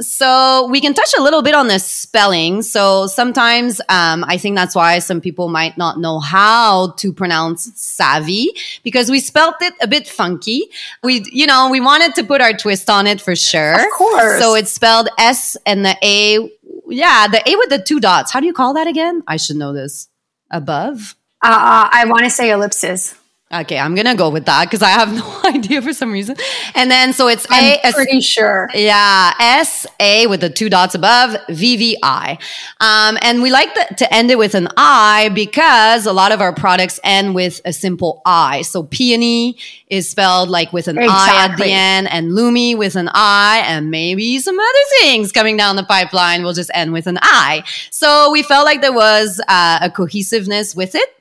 So 0.00 0.68
we 0.70 0.82
can 0.82 0.92
touch 0.92 1.08
a 1.18 1.22
little 1.22 1.40
bit 1.40 1.54
on 1.54 1.68
the 1.68 1.78
spelling. 1.78 2.60
So 2.60 3.06
sometimes 3.06 3.80
um, 3.88 4.22
I 4.28 4.36
think 4.36 4.54
that's 4.54 4.74
why 4.74 4.98
some 4.98 5.20
people 5.20 5.48
might 5.48 5.78
not 5.78 5.98
know 5.98 6.20
how 6.20 6.92
to 6.98 7.10
pronounce 7.12 7.72
savvy 7.74 8.50
because 8.84 9.10
we 9.10 9.18
spelt 9.18 9.56
it 9.62 9.72
a 9.80 9.88
bit 9.88 10.06
funky. 10.06 10.64
We, 11.02 11.24
you 11.32 11.46
know, 11.46 11.70
we 11.70 11.80
wanted 11.80 12.14
to 12.16 12.22
put 12.22 12.42
our 12.42 12.52
twist 12.52 12.90
on 12.90 13.06
it 13.06 13.20
for 13.20 13.34
sure. 13.34 13.80
Of 13.80 13.90
course. 13.96 14.42
So 14.42 14.54
it's 14.54 14.70
spelled 14.70 15.08
S 15.18 15.56
and 15.64 15.84
the 15.84 15.96
A. 16.02 16.50
Yeah, 16.90 17.28
the 17.28 17.48
A 17.48 17.56
with 17.56 17.70
the 17.70 17.78
two 17.78 18.00
dots. 18.00 18.32
How 18.32 18.40
do 18.40 18.46
you 18.46 18.52
call 18.52 18.74
that 18.74 18.86
again? 18.86 19.22
I 19.26 19.36
should 19.36 19.56
know 19.56 19.72
this. 19.72 20.08
Above? 20.50 21.16
Uh, 21.42 21.88
I 21.90 22.04
want 22.06 22.24
to 22.24 22.30
say 22.30 22.50
ellipses. 22.50 23.14
Okay, 23.52 23.80
I'm 23.80 23.96
gonna 23.96 24.14
go 24.14 24.28
with 24.28 24.44
that 24.44 24.66
because 24.66 24.80
I 24.80 24.90
have 24.90 25.12
no 25.14 25.40
idea 25.44 25.82
for 25.82 25.92
some 25.92 26.12
reason. 26.12 26.36
And 26.76 26.88
then 26.88 27.12
so 27.12 27.26
it's 27.26 27.46
I'm 27.50 27.64
A 27.64 27.80
S 27.82 27.94
pretty 27.94 28.20
sure. 28.20 28.68
yeah, 28.74 29.32
S 29.40 29.86
A 29.98 30.28
with 30.28 30.40
the 30.40 30.50
two 30.50 30.70
dots 30.70 30.94
above, 30.94 31.36
V 31.48 31.76
V 31.76 31.98
I. 32.00 32.38
Um, 32.80 33.18
and 33.22 33.42
we 33.42 33.50
like 33.50 33.74
the, 33.74 33.94
to 33.96 34.14
end 34.14 34.30
it 34.30 34.38
with 34.38 34.54
an 34.54 34.68
I 34.76 35.30
because 35.34 36.06
a 36.06 36.12
lot 36.12 36.30
of 36.30 36.40
our 36.40 36.54
products 36.54 37.00
end 37.02 37.34
with 37.34 37.60
a 37.64 37.72
simple 37.72 38.22
I. 38.24 38.62
So 38.62 38.84
peony 38.84 39.56
is 39.88 40.08
spelled 40.08 40.48
like 40.48 40.72
with 40.72 40.86
an 40.86 40.98
I 41.00 41.48
at 41.48 41.56
the 41.56 41.66
end, 41.66 42.08
and 42.12 42.30
Lumi 42.30 42.78
with 42.78 42.94
an 42.94 43.10
I, 43.12 43.64
and 43.66 43.90
maybe 43.90 44.38
some 44.38 44.58
other 44.60 44.84
things 45.00 45.32
coming 45.32 45.56
down 45.56 45.74
the 45.74 45.82
pipeline 45.82 46.44
will 46.44 46.52
just 46.52 46.70
end 46.72 46.92
with 46.92 47.08
an 47.08 47.18
I. 47.20 47.64
So 47.90 48.30
we 48.30 48.44
felt 48.44 48.64
like 48.64 48.80
there 48.80 48.92
was 48.92 49.40
uh, 49.48 49.80
a 49.82 49.90
cohesiveness 49.90 50.76
with 50.76 50.94
it. 50.94 51.19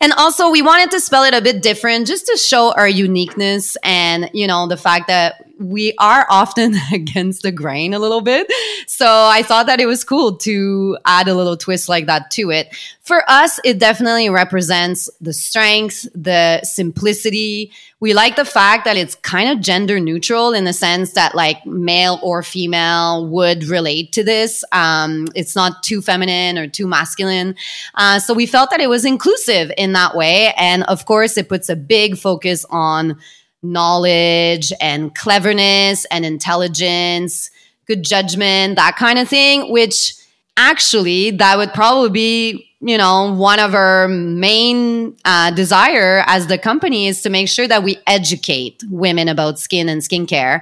And 0.00 0.12
also, 0.14 0.50
we 0.50 0.62
wanted 0.62 0.90
to 0.92 1.00
spell 1.00 1.24
it 1.24 1.34
a 1.34 1.40
bit 1.40 1.62
different 1.62 2.06
just 2.06 2.26
to 2.26 2.36
show 2.36 2.72
our 2.72 2.88
uniqueness 2.88 3.76
and, 3.82 4.30
you 4.32 4.46
know, 4.46 4.66
the 4.66 4.76
fact 4.76 5.06
that 5.08 5.44
we 5.60 5.92
are 5.98 6.26
often 6.30 6.74
against 6.92 7.42
the 7.42 7.52
grain 7.52 7.94
a 7.94 7.98
little 7.98 8.22
bit. 8.22 8.50
So 8.86 9.06
I 9.06 9.42
thought 9.42 9.66
that 9.66 9.80
it 9.80 9.86
was 9.86 10.02
cool 10.02 10.36
to 10.38 10.98
add 11.04 11.28
a 11.28 11.34
little 11.34 11.56
twist 11.56 11.88
like 11.88 12.06
that 12.06 12.30
to 12.32 12.50
it. 12.50 12.74
For 13.02 13.22
us, 13.28 13.60
it 13.64 13.78
definitely 13.78 14.30
represents 14.30 15.10
the 15.20 15.32
strength, 15.32 16.06
the 16.14 16.62
simplicity. 16.62 17.72
We 17.98 18.14
like 18.14 18.36
the 18.36 18.44
fact 18.44 18.84
that 18.84 18.96
it's 18.96 19.16
kind 19.16 19.50
of 19.50 19.60
gender 19.60 20.00
neutral 20.00 20.52
in 20.52 20.64
the 20.64 20.72
sense 20.72 21.12
that 21.12 21.34
like 21.34 21.66
male 21.66 22.18
or 22.22 22.42
female 22.42 23.26
would 23.26 23.64
relate 23.64 24.12
to 24.12 24.24
this. 24.24 24.64
Um, 24.72 25.28
it's 25.34 25.56
not 25.56 25.82
too 25.82 26.00
feminine 26.00 26.56
or 26.56 26.68
too 26.68 26.86
masculine. 26.86 27.56
Uh, 27.96 28.18
so 28.20 28.32
we 28.32 28.46
felt 28.46 28.70
that 28.70 28.80
it 28.80 28.88
was 28.88 29.04
inclusive 29.04 29.72
in 29.76 29.92
that 29.92 30.14
way. 30.14 30.54
And 30.56 30.84
of 30.84 31.04
course, 31.04 31.36
it 31.36 31.48
puts 31.48 31.68
a 31.68 31.76
big 31.76 32.16
focus 32.16 32.64
on 32.70 33.18
knowledge 33.62 34.72
and 34.80 35.14
cleverness 35.14 36.04
and 36.06 36.24
intelligence, 36.24 37.50
good 37.86 38.02
judgment, 38.02 38.76
that 38.76 38.96
kind 38.96 39.18
of 39.18 39.28
thing, 39.28 39.70
which 39.70 40.14
actually 40.56 41.30
that 41.32 41.56
would 41.56 41.72
probably 41.72 42.10
be 42.10 42.70
you 42.82 42.96
know 42.96 43.32
one 43.34 43.58
of 43.58 43.74
our 43.74 44.08
main 44.08 45.16
uh, 45.24 45.50
desire 45.50 46.24
as 46.26 46.46
the 46.46 46.58
company 46.58 47.06
is 47.06 47.22
to 47.22 47.30
make 47.30 47.48
sure 47.48 47.68
that 47.68 47.82
we 47.82 47.98
educate 48.06 48.82
women 48.90 49.28
about 49.28 49.58
skin 49.58 49.88
and 49.88 50.00
skincare 50.02 50.60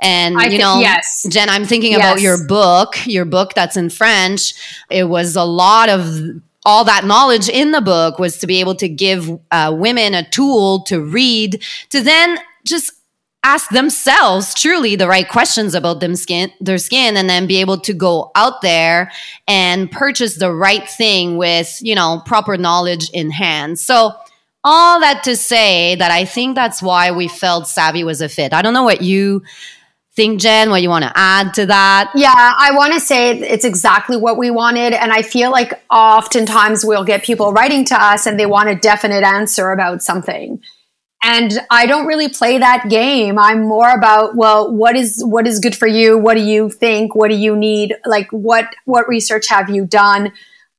and 0.00 0.38
I 0.38 0.46
you 0.46 0.58
know 0.58 0.78
yes. 0.80 1.26
jen 1.28 1.48
i'm 1.48 1.64
thinking 1.64 1.92
yes. 1.92 2.00
about 2.00 2.20
your 2.20 2.46
book 2.46 3.06
your 3.06 3.24
book 3.24 3.52
that's 3.54 3.76
in 3.76 3.90
french 3.90 4.54
it 4.90 5.04
was 5.04 5.36
a 5.36 5.44
lot 5.44 5.88
of 5.88 6.40
all 6.66 6.84
that 6.84 7.04
knowledge 7.04 7.48
in 7.48 7.70
the 7.70 7.80
book 7.80 8.18
was 8.18 8.38
to 8.38 8.46
be 8.46 8.58
able 8.60 8.74
to 8.74 8.88
give 8.88 9.30
uh, 9.52 9.74
women 9.74 10.12
a 10.12 10.28
tool 10.28 10.82
to 10.82 11.00
read 11.00 11.62
to 11.90 12.02
then 12.02 12.38
just 12.64 12.92
ask 13.44 13.70
themselves 13.70 14.52
truly 14.52 14.96
the 14.96 15.06
right 15.06 15.28
questions 15.28 15.72
about 15.72 16.00
them 16.00 16.16
skin 16.16 16.50
their 16.60 16.78
skin 16.78 17.16
and 17.16 17.30
then 17.30 17.46
be 17.46 17.60
able 17.60 17.78
to 17.78 17.94
go 17.94 18.32
out 18.34 18.60
there 18.60 19.12
and 19.46 19.90
purchase 19.92 20.34
the 20.34 20.52
right 20.52 20.88
thing 20.90 21.36
with 21.36 21.78
you 21.80 21.94
know 21.94 22.20
proper 22.26 22.58
knowledge 22.58 23.08
in 23.10 23.30
hand. 23.30 23.78
So 23.78 24.12
all 24.64 24.98
that 24.98 25.22
to 25.22 25.36
say 25.36 25.94
that 25.94 26.10
i 26.10 26.24
think 26.24 26.56
that's 26.56 26.82
why 26.82 27.12
we 27.12 27.28
felt 27.28 27.68
savvy 27.68 28.02
was 28.02 28.20
a 28.20 28.28
fit. 28.28 28.52
I 28.52 28.62
don't 28.62 28.74
know 28.74 28.82
what 28.82 29.00
you 29.00 29.44
think, 30.16 30.40
Jen, 30.40 30.70
what 30.70 30.82
you 30.82 30.88
want 30.88 31.04
to 31.04 31.12
add 31.14 31.52
to 31.54 31.66
that? 31.66 32.10
Yeah, 32.14 32.32
I 32.34 32.72
want 32.74 32.94
to 32.94 33.00
say 33.00 33.38
it's 33.38 33.64
exactly 33.64 34.16
what 34.16 34.38
we 34.38 34.50
wanted. 34.50 34.94
And 34.94 35.12
I 35.12 35.22
feel 35.22 35.50
like 35.50 35.80
oftentimes 35.90 36.84
we'll 36.84 37.04
get 37.04 37.22
people 37.22 37.52
writing 37.52 37.84
to 37.86 38.02
us 38.02 38.26
and 38.26 38.40
they 38.40 38.46
want 38.46 38.70
a 38.70 38.74
definite 38.74 39.22
answer 39.22 39.70
about 39.70 40.02
something. 40.02 40.60
And 41.22 41.58
I 41.70 41.86
don't 41.86 42.06
really 42.06 42.28
play 42.28 42.58
that 42.58 42.88
game. 42.88 43.38
I'm 43.38 43.62
more 43.62 43.90
about, 43.90 44.36
well, 44.36 44.72
what 44.72 44.96
is, 44.96 45.22
what 45.24 45.46
is 45.46 45.58
good 45.58 45.76
for 45.76 45.88
you? 45.88 46.16
What 46.16 46.34
do 46.34 46.42
you 46.42 46.70
think? 46.70 47.14
What 47.14 47.30
do 47.30 47.36
you 47.36 47.56
need? 47.56 47.94
Like, 48.04 48.30
what, 48.30 48.74
what 48.84 49.08
research 49.08 49.48
have 49.48 49.68
you 49.68 49.86
done? 49.86 50.32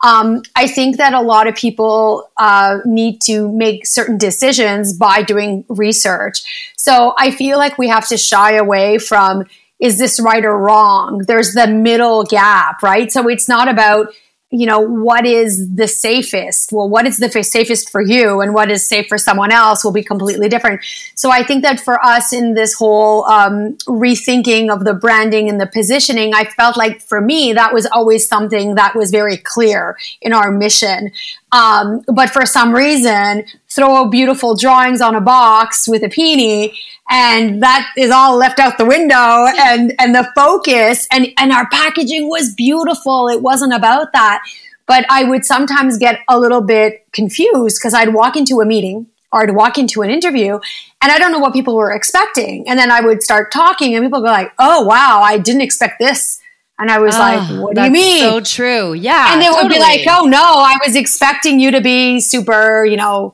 Um, 0.04 0.44
I 0.56 0.68
think 0.68 0.98
that 0.98 1.14
a 1.14 1.22
lot 1.22 1.48
of 1.48 1.56
people 1.56 2.30
uh, 2.38 2.80
need 2.86 3.22
to 3.22 3.52
make 3.52 3.88
certain 3.88 4.18
decisions 4.18 4.94
by 4.94 5.24
doing 5.24 5.66
research. 5.70 6.72
So 6.78 7.14
I 7.18 7.32
feel 7.32 7.58
like 7.58 7.78
we 7.78 7.88
have 7.88 8.08
to 8.10 8.18
shy 8.18 8.54
away 8.54 9.00
from 9.00 9.46
is 9.80 10.00
this 10.00 10.20
right 10.20 10.44
or 10.44 10.58
wrong? 10.58 11.20
There's 11.28 11.54
the 11.54 11.68
middle 11.68 12.24
gap, 12.24 12.82
right? 12.82 13.12
So 13.12 13.28
it's 13.28 13.48
not 13.48 13.68
about 13.68 14.08
you 14.50 14.66
know, 14.66 14.80
what 14.80 15.26
is 15.26 15.76
the 15.76 15.90
safest? 15.90 16.72
Well, 16.72 16.88
what 16.88 17.06
is 17.06 17.18
the 17.18 17.30
safest 17.44 17.90
for 17.90 18.02
you 18.02 18.40
and 18.40 18.54
what 18.54 18.72
is 18.72 18.88
safe 18.88 19.08
for 19.08 19.18
someone 19.18 19.52
else 19.52 19.84
will 19.84 19.92
be 19.92 20.04
completely 20.04 20.48
different. 20.48 20.82
So 21.16 21.30
I 21.30 21.44
think 21.44 21.64
that 21.64 21.82
for 21.82 22.04
us 22.04 22.32
in 22.32 22.54
this 22.54 22.74
whole 22.74 23.26
um, 23.26 23.76
rethinking 23.88 24.72
of 24.74 24.86
the 24.86 24.94
branding 24.94 25.50
and 25.50 25.60
the 25.60 25.68
positioning, 25.68 26.34
I 26.34 26.46
felt 26.46 26.78
like 26.78 27.02
for 27.02 27.20
me, 27.20 27.52
that 27.54 27.74
was 27.74 27.86
always 27.88 28.26
something 28.26 28.76
that 28.76 28.96
was 28.96 29.12
very 29.12 29.36
clear 29.36 29.98
in 30.22 30.32
our 30.32 30.50
mission. 30.50 31.12
Um, 31.52 32.04
but 32.08 32.30
for 32.30 32.46
some 32.46 32.74
reason, 32.74 33.46
throw 33.78 34.10
beautiful 34.10 34.56
drawings 34.56 35.02
on 35.02 35.16
a 35.16 35.22
box 35.22 35.88
with 35.88 36.04
a 36.04 36.10
peony 36.10 36.78
and 37.10 37.64
that 37.64 37.88
is 37.96 38.12
all 38.12 38.36
left 38.36 38.60
out 38.60 38.78
the 38.78 38.86
window 38.86 39.46
and 39.58 39.94
and 40.00 40.16
the 40.16 40.30
focus 40.36 41.08
and 41.12 41.28
and 41.38 41.52
our 41.52 41.70
packaging 41.70 42.28
was 42.28 42.54
beautiful 42.56 43.30
it 43.30 43.42
wasn't 43.42 43.74
about 43.74 44.12
that 44.14 44.44
but 44.88 45.06
i 45.10 45.24
would 45.24 45.46
sometimes 45.46 45.98
get 45.98 46.20
a 46.28 46.40
little 46.40 46.62
bit 46.62 47.06
confused 47.14 47.78
because 47.80 47.94
i'd 47.94 48.14
walk 48.14 48.36
into 48.36 48.60
a 48.60 48.66
meeting 48.66 49.08
or 49.34 49.44
I'd 49.44 49.54
walk 49.54 49.78
into 49.78 50.04
an 50.04 50.10
interview 50.10 50.58
and 51.02 51.12
I 51.12 51.20
don't 51.20 51.34
know 51.34 51.40
what 51.40 51.52
people 51.52 51.76
were 51.76 51.92
expecting. 51.92 52.68
And 52.70 52.80
then 52.80 52.90
I 52.90 53.02
would 53.02 53.22
start 53.22 53.52
talking 53.52 53.94
and 53.94 54.06
people 54.06 54.22
go 54.22 54.28
like, 54.28 54.54
Oh 54.58 54.86
wow, 54.86 55.20
I 55.22 55.38
didn't 55.38 55.62
expect 55.62 56.00
this. 56.00 56.40
And 56.80 56.92
I 56.92 57.00
was 57.00 57.16
oh, 57.16 57.20
like, 57.20 57.62
what 57.62 57.76
do 57.76 57.84
you 57.84 57.90
mean? 57.90 58.22
So 58.22 58.40
true. 58.40 58.94
Yeah. 58.94 59.34
And 59.34 59.42
they 59.42 59.48
totally. 59.48 59.64
would 59.64 59.74
be 59.74 59.80
like, 59.80 60.02
oh 60.08 60.26
no, 60.26 60.40
I 60.40 60.78
was 60.86 60.96
expecting 60.96 61.60
you 61.60 61.72
to 61.72 61.82
be 61.82 62.20
super, 62.20 62.86
you 62.86 62.98
know, 62.98 63.34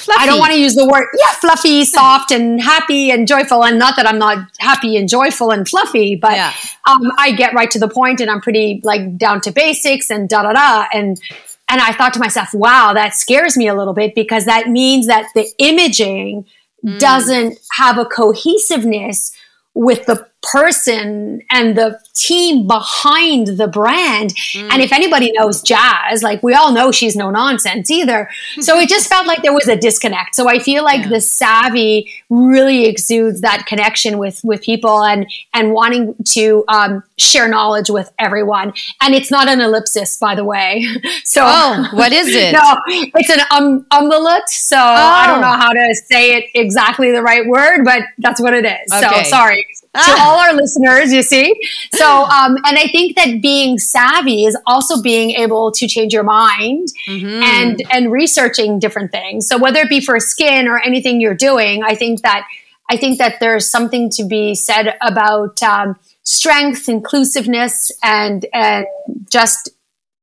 Fluffy. 0.00 0.20
I 0.20 0.26
don't 0.26 0.38
want 0.38 0.52
to 0.52 0.58
use 0.58 0.74
the 0.74 0.86
word, 0.86 1.06
yeah, 1.18 1.32
fluffy, 1.34 1.84
soft, 1.84 2.32
and 2.32 2.60
happy 2.60 3.10
and 3.10 3.26
joyful. 3.28 3.64
And 3.64 3.78
not 3.78 3.96
that 3.96 4.06
I'm 4.06 4.18
not 4.18 4.38
happy 4.58 4.96
and 4.96 5.08
joyful 5.08 5.50
and 5.50 5.68
fluffy, 5.68 6.16
but 6.16 6.32
yeah. 6.32 6.52
um, 6.88 7.12
I 7.18 7.32
get 7.32 7.54
right 7.54 7.70
to 7.70 7.78
the 7.78 7.88
point 7.88 8.20
and 8.20 8.30
I'm 8.30 8.40
pretty 8.40 8.80
like 8.82 9.16
down 9.16 9.40
to 9.42 9.52
basics 9.52 10.10
and 10.10 10.28
da 10.28 10.42
da 10.42 10.52
da. 10.52 10.86
And 10.92 11.20
and 11.68 11.80
I 11.80 11.92
thought 11.92 12.14
to 12.14 12.20
myself, 12.20 12.52
wow, 12.52 12.92
that 12.94 13.14
scares 13.14 13.56
me 13.56 13.68
a 13.68 13.74
little 13.74 13.94
bit 13.94 14.14
because 14.14 14.46
that 14.46 14.68
means 14.68 15.06
that 15.06 15.26
the 15.34 15.48
imaging 15.58 16.46
mm. 16.84 16.98
doesn't 16.98 17.58
have 17.72 17.98
a 17.98 18.04
cohesiveness 18.04 19.32
with 19.74 20.06
the 20.06 20.26
person 20.42 21.42
and 21.50 21.76
the 21.76 22.00
team 22.14 22.66
behind 22.66 23.46
the 23.58 23.66
brand. 23.66 24.30
Mm. 24.30 24.70
And 24.72 24.82
if 24.82 24.92
anybody 24.92 25.32
knows 25.32 25.62
Jazz, 25.62 26.22
like 26.22 26.42
we 26.42 26.54
all 26.54 26.72
know 26.72 26.92
she's 26.92 27.16
no 27.16 27.30
nonsense 27.30 27.90
either. 27.90 28.28
So 28.60 28.78
it 28.78 28.88
just 28.88 29.08
felt 29.08 29.26
like 29.26 29.42
there 29.42 29.54
was 29.54 29.68
a 29.68 29.76
disconnect. 29.76 30.34
So 30.34 30.48
I 30.48 30.58
feel 30.58 30.84
like 30.84 31.02
yeah. 31.02 31.08
the 31.08 31.20
savvy 31.20 32.10
really 32.28 32.84
exudes 32.84 33.40
that 33.40 33.64
connection 33.66 34.18
with 34.18 34.40
with 34.44 34.60
people 34.60 35.02
and 35.02 35.26
and 35.54 35.72
wanting 35.72 36.14
to 36.32 36.64
um, 36.68 37.02
share 37.16 37.48
knowledge 37.48 37.90
with 37.90 38.12
everyone. 38.18 38.74
And 39.00 39.14
it's 39.14 39.30
not 39.30 39.48
an 39.48 39.60
ellipsis, 39.60 40.18
by 40.18 40.34
the 40.34 40.44
way. 40.44 40.86
So 41.24 41.42
oh, 41.44 41.88
what 41.92 42.12
is 42.12 42.34
it? 42.34 42.52
no, 42.60 42.80
it's 42.88 43.30
an 43.30 43.40
um 43.50 43.86
omelette. 43.90 44.48
So 44.48 44.76
oh. 44.76 44.80
I 44.80 45.26
don't 45.26 45.38
oh. 45.38 45.42
know 45.42 45.56
how 45.56 45.72
to 45.72 45.94
say 46.06 46.36
it 46.36 46.44
exactly 46.54 47.12
the 47.12 47.22
right 47.22 47.46
word, 47.46 47.84
but 47.84 48.02
that's 48.18 48.40
what 48.40 48.52
it 48.52 48.64
is. 48.64 48.92
Okay. 48.92 49.24
So 49.24 49.30
sorry 49.30 49.66
to 50.04 50.14
all 50.20 50.38
our 50.38 50.54
listeners, 50.54 51.12
you 51.12 51.22
see. 51.22 51.52
So, 51.94 52.06
um, 52.06 52.56
and 52.64 52.78
I 52.78 52.86
think 52.92 53.16
that 53.16 53.42
being 53.42 53.76
savvy 53.78 54.44
is 54.44 54.56
also 54.64 55.02
being 55.02 55.30
able 55.30 55.72
to 55.72 55.88
change 55.88 56.12
your 56.12 56.22
mind 56.22 56.88
mm-hmm. 57.08 57.42
and 57.42 57.82
and 57.90 58.12
researching 58.12 58.78
different 58.78 59.10
things. 59.10 59.48
So 59.48 59.58
whether 59.58 59.80
it 59.80 59.88
be 59.88 60.00
for 60.00 60.20
skin 60.20 60.68
or 60.68 60.78
anything 60.78 61.20
you're 61.20 61.34
doing, 61.34 61.82
I 61.82 61.96
think 61.96 62.22
that 62.22 62.46
I 62.88 62.96
think 62.96 63.18
that 63.18 63.40
there's 63.40 63.68
something 63.68 64.10
to 64.10 64.24
be 64.24 64.54
said 64.54 64.96
about 65.00 65.60
um, 65.60 65.96
strength, 66.22 66.88
inclusiveness, 66.88 67.90
and 68.04 68.46
and 68.52 68.86
just 69.28 69.70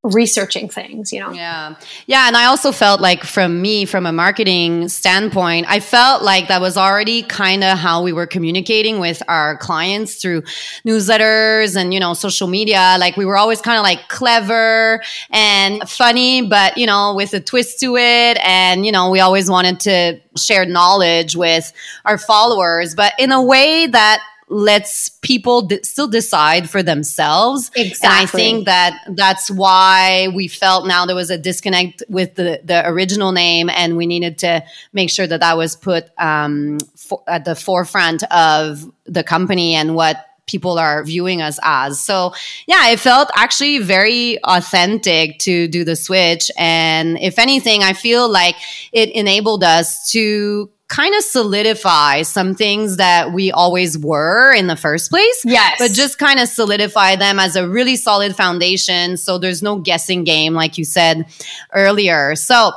researching 0.04 0.68
things, 0.68 1.12
you 1.12 1.18
know? 1.18 1.32
Yeah. 1.32 1.74
Yeah. 2.06 2.28
And 2.28 2.36
I 2.36 2.44
also 2.44 2.70
felt 2.70 3.00
like 3.00 3.24
from 3.24 3.60
me, 3.60 3.84
from 3.84 4.06
a 4.06 4.12
marketing 4.12 4.88
standpoint, 4.88 5.66
I 5.68 5.80
felt 5.80 6.22
like 6.22 6.48
that 6.48 6.60
was 6.60 6.76
already 6.76 7.22
kind 7.24 7.64
of 7.64 7.76
how 7.76 8.02
we 8.02 8.12
were 8.12 8.26
communicating 8.26 9.00
with 9.00 9.22
our 9.26 9.56
clients 9.56 10.22
through 10.22 10.42
newsletters 10.86 11.76
and, 11.76 11.92
you 11.92 11.98
know, 11.98 12.14
social 12.14 12.46
media. 12.46 12.96
Like 13.00 13.16
we 13.16 13.24
were 13.24 13.36
always 13.36 13.60
kind 13.60 13.76
of 13.76 13.82
like 13.82 14.08
clever 14.08 15.02
and 15.30 15.88
funny, 15.88 16.46
but, 16.46 16.78
you 16.78 16.86
know, 16.86 17.14
with 17.16 17.34
a 17.34 17.40
twist 17.40 17.80
to 17.80 17.96
it. 17.96 18.38
And, 18.44 18.86
you 18.86 18.92
know, 18.92 19.10
we 19.10 19.18
always 19.18 19.50
wanted 19.50 19.80
to 19.80 20.20
share 20.36 20.64
knowledge 20.64 21.34
with 21.34 21.72
our 22.04 22.18
followers, 22.18 22.94
but 22.94 23.14
in 23.18 23.32
a 23.32 23.42
way 23.42 23.88
that 23.88 24.22
lets 24.48 25.08
people 25.08 25.62
d- 25.62 25.82
still 25.82 26.08
decide 26.08 26.68
for 26.70 26.82
themselves. 26.82 27.70
Exactly. 27.74 28.08
And 28.08 28.12
I 28.12 28.26
think 28.26 28.64
that 28.66 29.00
that's 29.08 29.50
why 29.50 30.28
we 30.34 30.48
felt 30.48 30.86
now 30.86 31.06
there 31.06 31.16
was 31.16 31.30
a 31.30 31.38
disconnect 31.38 32.02
with 32.08 32.34
the, 32.34 32.60
the 32.64 32.86
original 32.88 33.32
name 33.32 33.68
and 33.70 33.96
we 33.96 34.06
needed 34.06 34.38
to 34.38 34.64
make 34.92 35.10
sure 35.10 35.26
that 35.26 35.40
that 35.40 35.56
was 35.56 35.76
put 35.76 36.08
um, 36.18 36.78
for, 36.96 37.22
at 37.26 37.44
the 37.44 37.54
forefront 37.54 38.22
of 38.32 38.90
the 39.04 39.22
company 39.22 39.74
and 39.74 39.94
what 39.94 40.24
people 40.46 40.78
are 40.78 41.04
viewing 41.04 41.42
us 41.42 41.60
as. 41.62 42.00
So 42.00 42.32
yeah, 42.66 42.88
it 42.88 42.98
felt 42.98 43.30
actually 43.36 43.78
very 43.78 44.42
authentic 44.42 45.38
to 45.40 45.68
do 45.68 45.84
the 45.84 45.94
switch. 45.94 46.50
And 46.58 47.18
if 47.20 47.38
anything, 47.38 47.82
I 47.82 47.92
feel 47.92 48.28
like 48.28 48.56
it 48.92 49.10
enabled 49.10 49.62
us 49.62 50.10
to 50.12 50.70
kind 50.88 51.14
of 51.14 51.22
solidify 51.22 52.22
some 52.22 52.54
things 52.54 52.96
that 52.96 53.32
we 53.32 53.52
always 53.52 53.98
were 53.98 54.52
in 54.54 54.66
the 54.66 54.76
first 54.76 55.10
place. 55.10 55.42
Yes. 55.44 55.76
But 55.78 55.92
just 55.92 56.18
kind 56.18 56.40
of 56.40 56.48
solidify 56.48 57.16
them 57.16 57.38
as 57.38 57.56
a 57.56 57.68
really 57.68 57.96
solid 57.96 58.34
foundation. 58.34 59.16
So 59.18 59.38
there's 59.38 59.62
no 59.62 59.78
guessing 59.78 60.24
game, 60.24 60.54
like 60.54 60.78
you 60.78 60.84
said 60.84 61.26
earlier. 61.74 62.34
So 62.36 62.72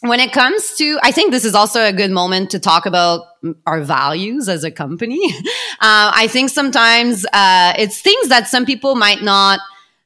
when 0.00 0.20
it 0.20 0.32
comes 0.32 0.76
to, 0.76 0.98
I 1.02 1.12
think 1.12 1.30
this 1.30 1.44
is 1.44 1.54
also 1.54 1.82
a 1.82 1.92
good 1.92 2.10
moment 2.10 2.50
to 2.50 2.58
talk 2.58 2.84
about 2.86 3.24
our 3.66 3.80
values 3.80 4.48
as 4.48 4.64
a 4.64 4.70
company. 4.70 5.20
Uh, 5.82 6.12
I 6.14 6.26
think 6.26 6.50
sometimes 6.50 7.24
uh, 7.32 7.72
it's 7.78 8.02
things 8.02 8.28
that 8.28 8.46
some 8.48 8.66
people 8.66 8.96
might 8.96 9.22
not 9.22 9.60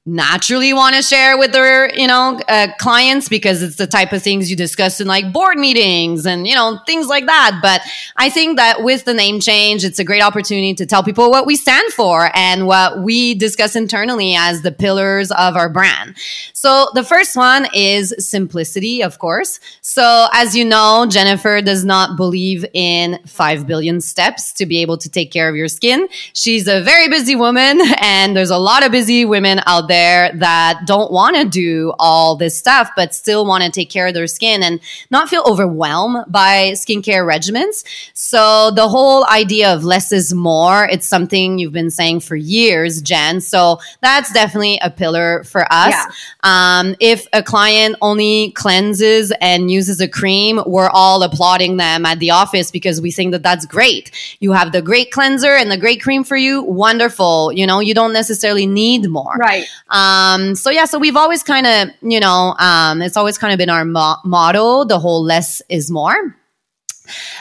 naturally 0.06 0.74
want 0.74 0.94
to 0.94 1.00
share 1.00 1.38
with 1.38 1.50
their 1.52 1.90
you 1.94 2.06
know 2.06 2.38
uh, 2.48 2.68
clients 2.78 3.26
because 3.26 3.62
it's 3.62 3.76
the 3.76 3.86
type 3.86 4.12
of 4.12 4.22
things 4.22 4.50
you 4.50 4.56
discuss 4.56 5.00
in 5.00 5.06
like 5.06 5.32
board 5.32 5.56
meetings 5.56 6.26
and 6.26 6.46
you 6.46 6.54
know 6.54 6.78
things 6.86 7.06
like 7.06 7.24
that. 7.24 7.58
But 7.62 7.80
i 8.16 8.28
think 8.28 8.58
that 8.58 8.82
with 8.82 9.06
the 9.06 9.14
name 9.14 9.40
change 9.40 9.82
it's 9.82 9.98
a 9.98 10.04
great 10.04 10.22
opportunity 10.22 10.74
to 10.74 10.84
tell 10.84 11.02
people 11.02 11.30
what 11.30 11.46
we 11.46 11.56
stand 11.56 11.90
for 11.94 12.30
and 12.34 12.66
what 12.66 13.02
we 13.02 13.34
discuss 13.34 13.76
internally 13.76 14.34
as 14.34 14.60
the 14.60 14.70
pillars 14.70 15.30
of 15.30 15.56
our 15.56 15.70
brand. 15.70 16.16
So 16.52 16.88
the 16.92 17.02
first 17.02 17.34
one 17.34 17.66
is 17.72 18.14
simplicity 18.18 19.02
of 19.02 19.18
course. 19.18 19.58
So 19.80 20.26
as 20.34 20.54
you 20.54 20.66
know 20.66 21.06
jennifer 21.08 21.62
does 21.62 21.82
not 21.82 22.18
believe 22.18 22.66
in 22.74 23.20
5 23.26 23.66
billion 23.66 24.02
steps 24.02 24.52
to 24.54 24.66
be 24.66 24.82
able 24.82 24.98
to 24.98 25.08
take 25.08 25.32
care 25.32 25.48
of 25.48 25.56
your 25.56 25.68
skin. 25.68 26.08
She's 26.34 26.68
a 26.68 26.82
very 26.82 27.08
busy 27.08 27.36
woman 27.36 27.80
and 28.02 28.36
there's 28.36 28.50
a 28.50 28.58
lot 28.58 28.84
of 28.84 28.92
busy 28.92 29.24
women 29.24 29.62
out 29.64 29.88
there 29.88 29.93
there 29.94 30.32
that 30.34 30.80
don't 30.86 31.12
want 31.12 31.36
to 31.36 31.44
do 31.44 31.92
all 31.98 32.34
this 32.36 32.58
stuff, 32.58 32.90
but 32.96 33.14
still 33.14 33.46
want 33.46 33.62
to 33.62 33.70
take 33.70 33.90
care 33.90 34.06
of 34.08 34.14
their 34.14 34.26
skin 34.26 34.62
and 34.62 34.80
not 35.10 35.28
feel 35.28 35.44
overwhelmed 35.46 36.24
by 36.28 36.72
skincare 36.72 37.24
regimens. 37.24 37.84
So 38.12 38.72
the 38.72 38.88
whole 38.88 39.24
idea 39.26 39.72
of 39.72 39.84
less 39.84 40.10
is 40.10 40.34
more, 40.34 40.86
it's 40.86 41.06
something 41.06 41.58
you've 41.58 41.72
been 41.72 41.90
saying 41.90 42.20
for 42.20 42.36
years, 42.36 43.02
Jen. 43.02 43.40
So 43.40 43.78
that's 44.00 44.32
definitely 44.32 44.78
a 44.82 44.90
pillar 44.90 45.44
for 45.44 45.62
us. 45.70 45.94
Yeah. 45.94 46.06
Um, 46.42 46.96
if 46.98 47.26
a 47.32 47.42
client 47.42 47.96
only 48.00 48.50
cleanses 48.52 49.32
and 49.40 49.70
uses 49.70 50.00
a 50.00 50.08
cream, 50.08 50.60
we're 50.66 50.90
all 50.90 51.22
applauding 51.22 51.76
them 51.76 52.04
at 52.04 52.18
the 52.18 52.30
office 52.32 52.70
because 52.70 53.00
we 53.00 53.12
think 53.12 53.32
that 53.32 53.42
that's 53.42 53.66
great. 53.66 54.10
You 54.40 54.52
have 54.52 54.72
the 54.72 54.82
great 54.82 55.10
cleanser 55.10 55.54
and 55.54 55.70
the 55.70 55.76
great 55.76 56.02
cream 56.02 56.24
for 56.24 56.36
you. 56.36 56.62
Wonderful. 56.62 57.52
You 57.52 57.66
know, 57.66 57.80
you 57.80 57.94
don't 57.94 58.12
necessarily 58.12 58.66
need 58.66 59.08
more. 59.08 59.36
Right. 59.36 59.66
Um, 59.94 60.56
so 60.56 60.70
yeah, 60.70 60.86
so 60.86 60.98
we've 60.98 61.16
always 61.16 61.44
kind 61.44 61.66
of, 61.66 61.88
you 62.02 62.18
know, 62.18 62.54
um, 62.58 63.00
it's 63.00 63.16
always 63.16 63.38
kind 63.38 63.52
of 63.52 63.58
been 63.58 63.70
our 63.70 63.84
mo- 63.84 64.16
motto, 64.24 64.84
the 64.84 64.98
whole 64.98 65.22
less 65.22 65.62
is 65.68 65.90
more. 65.90 66.36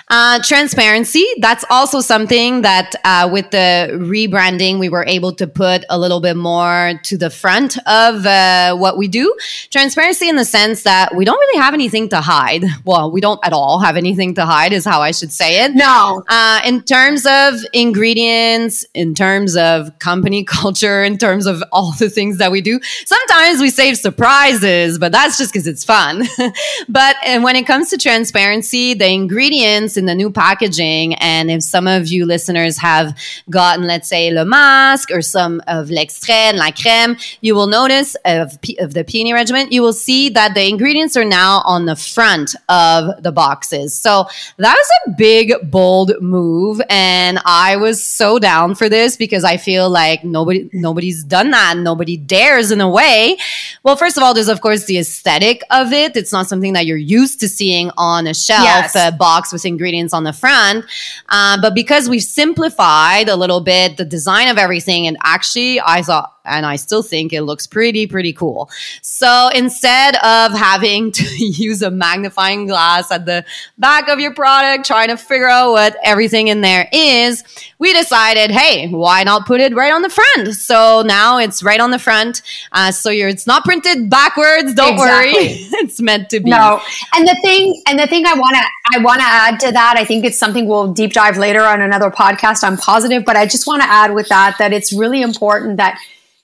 Uh, 0.10 0.40
transparency. 0.44 1.26
That's 1.40 1.64
also 1.70 2.02
something 2.02 2.62
that 2.64 2.94
uh, 3.06 3.30
with 3.32 3.52
the 3.52 3.90
rebranding, 3.94 4.78
we 4.78 4.90
were 4.90 5.06
able 5.06 5.34
to 5.36 5.48
put 5.48 5.86
a 5.90 5.98
little 5.98 6.20
bit 6.20 6.36
more 6.36 7.00
to 7.04 7.18
the 7.18 7.30
front 7.30 7.78
of 7.88 8.26
uh, 8.26 8.76
what 8.76 8.98
we 8.98 9.08
do. 9.08 9.34
Transparency 9.72 10.28
in 10.28 10.36
the 10.36 10.44
sense 10.44 10.84
that 10.84 11.16
we 11.16 11.24
don't 11.24 11.40
really 11.40 11.62
have 11.62 11.74
anything 11.74 12.10
to 12.10 12.20
hide. 12.20 12.66
Well, 12.84 13.12
we 13.12 13.22
don't 13.22 13.40
at 13.44 13.54
all 13.54 13.80
have 13.80 13.96
anything 13.96 14.36
to 14.36 14.46
hide, 14.46 14.74
is 14.74 14.84
how 14.84 15.02
I 15.02 15.12
should 15.12 15.32
say 15.32 15.64
it. 15.64 15.74
No. 15.74 16.24
Uh, 16.28 16.60
in 16.66 16.82
terms 16.82 17.26
of 17.26 17.54
ingredients, 17.72 18.86
in 18.94 19.16
terms 19.16 19.56
of 19.56 19.98
company 20.00 20.44
culture, 20.44 21.02
in 21.02 21.18
terms 21.18 21.46
of 21.46 21.64
all 21.72 21.94
the 21.94 22.10
things 22.10 22.38
that 22.40 22.52
we 22.52 22.60
do, 22.60 22.80
sometimes 23.06 23.62
we 23.62 23.70
save 23.70 23.98
surprises, 23.98 25.00
but 25.00 25.14
that's 25.14 25.38
just 25.38 25.54
because 25.54 25.68
it's 25.68 25.86
fun. 25.86 26.24
but 26.90 27.16
when 27.24 27.56
it 27.56 27.66
comes 27.66 27.90
to 27.92 27.98
transparency, 27.98 28.94
the 28.94 29.10
ingredients 29.10 29.53
ingredients 29.54 29.98
in 29.98 30.06
the 30.06 30.16
new 30.16 30.32
packaging. 30.32 31.16
And 31.16 31.52
if 31.52 31.64
some 31.64 31.88
of 31.88 32.08
you 32.08 32.26
listeners 32.26 32.78
have 32.78 33.18
gotten, 33.50 33.86
let's 33.86 34.08
say, 34.08 34.32
Le 34.32 34.46
Masque 34.46 35.12
or 35.12 35.22
some 35.22 35.62
of 35.68 35.90
l'extrait 35.90 36.50
and 36.54 36.58
la 36.58 36.72
crème, 36.72 37.22
you 37.42 37.56
will 37.56 37.68
notice 37.68 38.16
of, 38.26 38.58
of 38.80 38.94
the 38.94 39.04
peony 39.04 39.34
Regiment, 39.34 39.72
you 39.72 39.82
will 39.82 39.94
see 39.94 40.30
that 40.30 40.54
the 40.56 40.68
ingredients 40.68 41.16
are 41.18 41.26
now 41.26 41.62
on 41.66 41.86
the 41.86 41.96
front 41.96 42.56
of 42.70 43.22
the 43.22 43.32
boxes. 43.32 43.98
So 43.98 44.26
that 44.58 44.76
was 44.76 44.90
a 45.08 45.12
big, 45.18 45.54
bold 45.70 46.14
move. 46.22 46.82
And 46.90 47.40
I 47.46 47.78
was 47.78 48.04
so 48.04 48.40
down 48.40 48.76
for 48.76 48.90
this 48.90 49.18
because 49.18 49.44
I 49.44 49.58
feel 49.58 49.90
like 49.90 50.24
nobody, 50.24 50.70
nobody's 50.74 51.24
done 51.24 51.52
that. 51.52 51.78
Nobody 51.78 52.18
dares 52.18 52.72
in 52.72 52.82
a 52.82 52.90
way. 52.90 53.38
Well, 53.84 53.96
first 53.96 54.18
of 54.18 54.24
all, 54.24 54.34
there's 54.34 54.48
of 54.50 54.62
course 54.62 54.86
the 54.86 54.98
aesthetic 54.98 55.64
of 55.70 55.94
it. 55.94 56.16
It's 56.16 56.32
not 56.32 56.48
something 56.48 56.74
that 56.74 56.86
you're 56.86 56.98
used 56.98 57.40
to 57.42 57.48
seeing 57.48 57.92
on 57.98 58.28
a 58.28 58.34
shelf, 58.34 58.64
yes. 58.64 58.96
a 58.96 59.12
box 59.12 59.43
box 59.44 59.52
with 59.52 59.66
ingredients 59.66 60.14
on 60.14 60.24
the 60.24 60.34
front. 60.34 60.86
Uh, 61.30 61.60
but 61.62 61.76
because 61.76 62.08
we've 62.08 62.24
simplified 62.24 63.28
a 63.28 63.36
little 63.36 63.60
bit 63.60 63.98
the 63.98 64.06
design 64.06 64.48
of 64.48 64.58
everything, 64.58 65.08
and 65.08 65.18
actually, 65.24 65.82
I 65.82 66.02
thought 66.02 66.33
and 66.46 66.66
I 66.66 66.76
still 66.76 67.04
think 67.04 67.34
it 67.34 67.44
looks 67.44 67.68
pretty, 67.68 68.08
pretty 68.08 68.34
cool. 68.34 68.70
So 69.02 69.50
instead 69.54 70.16
of 70.16 70.52
having 70.52 71.12
to 71.12 71.24
use 71.38 71.82
a 71.82 71.92
magnifying 71.92 72.68
glass 72.68 73.12
at 73.12 73.26
the 73.26 73.46
back 73.78 74.08
of 74.08 74.20
your 74.20 74.34
product, 74.34 74.86
trying 74.86 75.10
to 75.10 75.18
figure 75.18 75.50
out 75.50 75.72
what 75.72 75.96
everything 76.04 76.50
in 76.50 76.62
there 76.62 76.88
is, 76.92 77.44
we 77.80 77.94
decided, 77.94 78.52
hey, 78.52 78.90
why 78.90 79.24
not 79.24 79.46
put 79.46 79.62
it 79.62 79.74
right 79.74 79.94
on 79.94 80.02
the 80.02 80.10
front? 80.10 80.54
So 80.56 81.02
now 81.06 81.38
it's 81.38 81.64
right 81.64 81.80
on 81.80 81.92
the 81.92 82.00
front. 82.00 82.42
Uh, 82.72 82.92
so 82.92 83.10
you're, 83.10 83.30
it's 83.30 83.48
not 83.48 83.64
printed 83.64 84.10
backwards. 84.10 84.74
Don't 84.74 84.94
exactly. 84.94 85.34
worry. 85.34 85.48
it's 85.84 86.02
meant 86.02 86.30
to 86.30 86.40
be. 86.40 86.50
No. 86.50 86.82
And 87.14 87.28
the 87.28 87.38
thing, 87.42 87.82
and 87.88 87.98
the 87.98 88.08
thing 88.08 88.26
I 88.26 88.34
want 88.34 88.56
to, 88.56 88.64
I 88.98 89.02
want 89.02 89.20
to 89.20 89.26
add 89.26 89.60
to 89.62 89.72
that, 89.72 89.96
I 89.98 90.06
think 90.06 90.26
it's 90.26 90.38
something 90.38 90.68
we'll 90.68 90.94
deep 90.94 91.14
dive 91.14 91.38
later 91.38 91.62
on 91.62 91.82
another 91.82 92.10
podcast. 92.10 92.64
I'm 92.64 92.78
positive, 92.78 93.24
but 93.26 93.36
I 93.36 93.46
just 93.46 93.68
want 93.68 93.82
to 93.82 93.88
add 93.88 94.14
with 94.14 94.28
that, 94.30 94.58
that 94.60 94.74
it's 94.74 94.94
really 94.94 95.22
important 95.22 95.78
that 95.78 96.00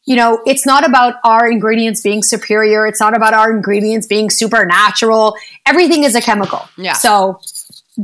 you 0.10 0.15
know, 0.15 0.41
it's 0.48 0.65
not 0.65 0.84
about 0.84 1.17
our 1.24 1.48
ingredients 1.48 2.02
being 2.02 2.24
superior. 2.24 2.88
It's 2.88 3.00
not 3.00 3.15
about 3.15 3.36
our 3.36 3.52
ingredients 3.52 4.08
being 4.08 4.32
supernatural. 4.32 5.36
Everything 5.67 6.04
is 6.04 6.15
a 6.15 6.22
chemical. 6.22 6.67
Yeah. 6.78 6.93
So 6.93 7.39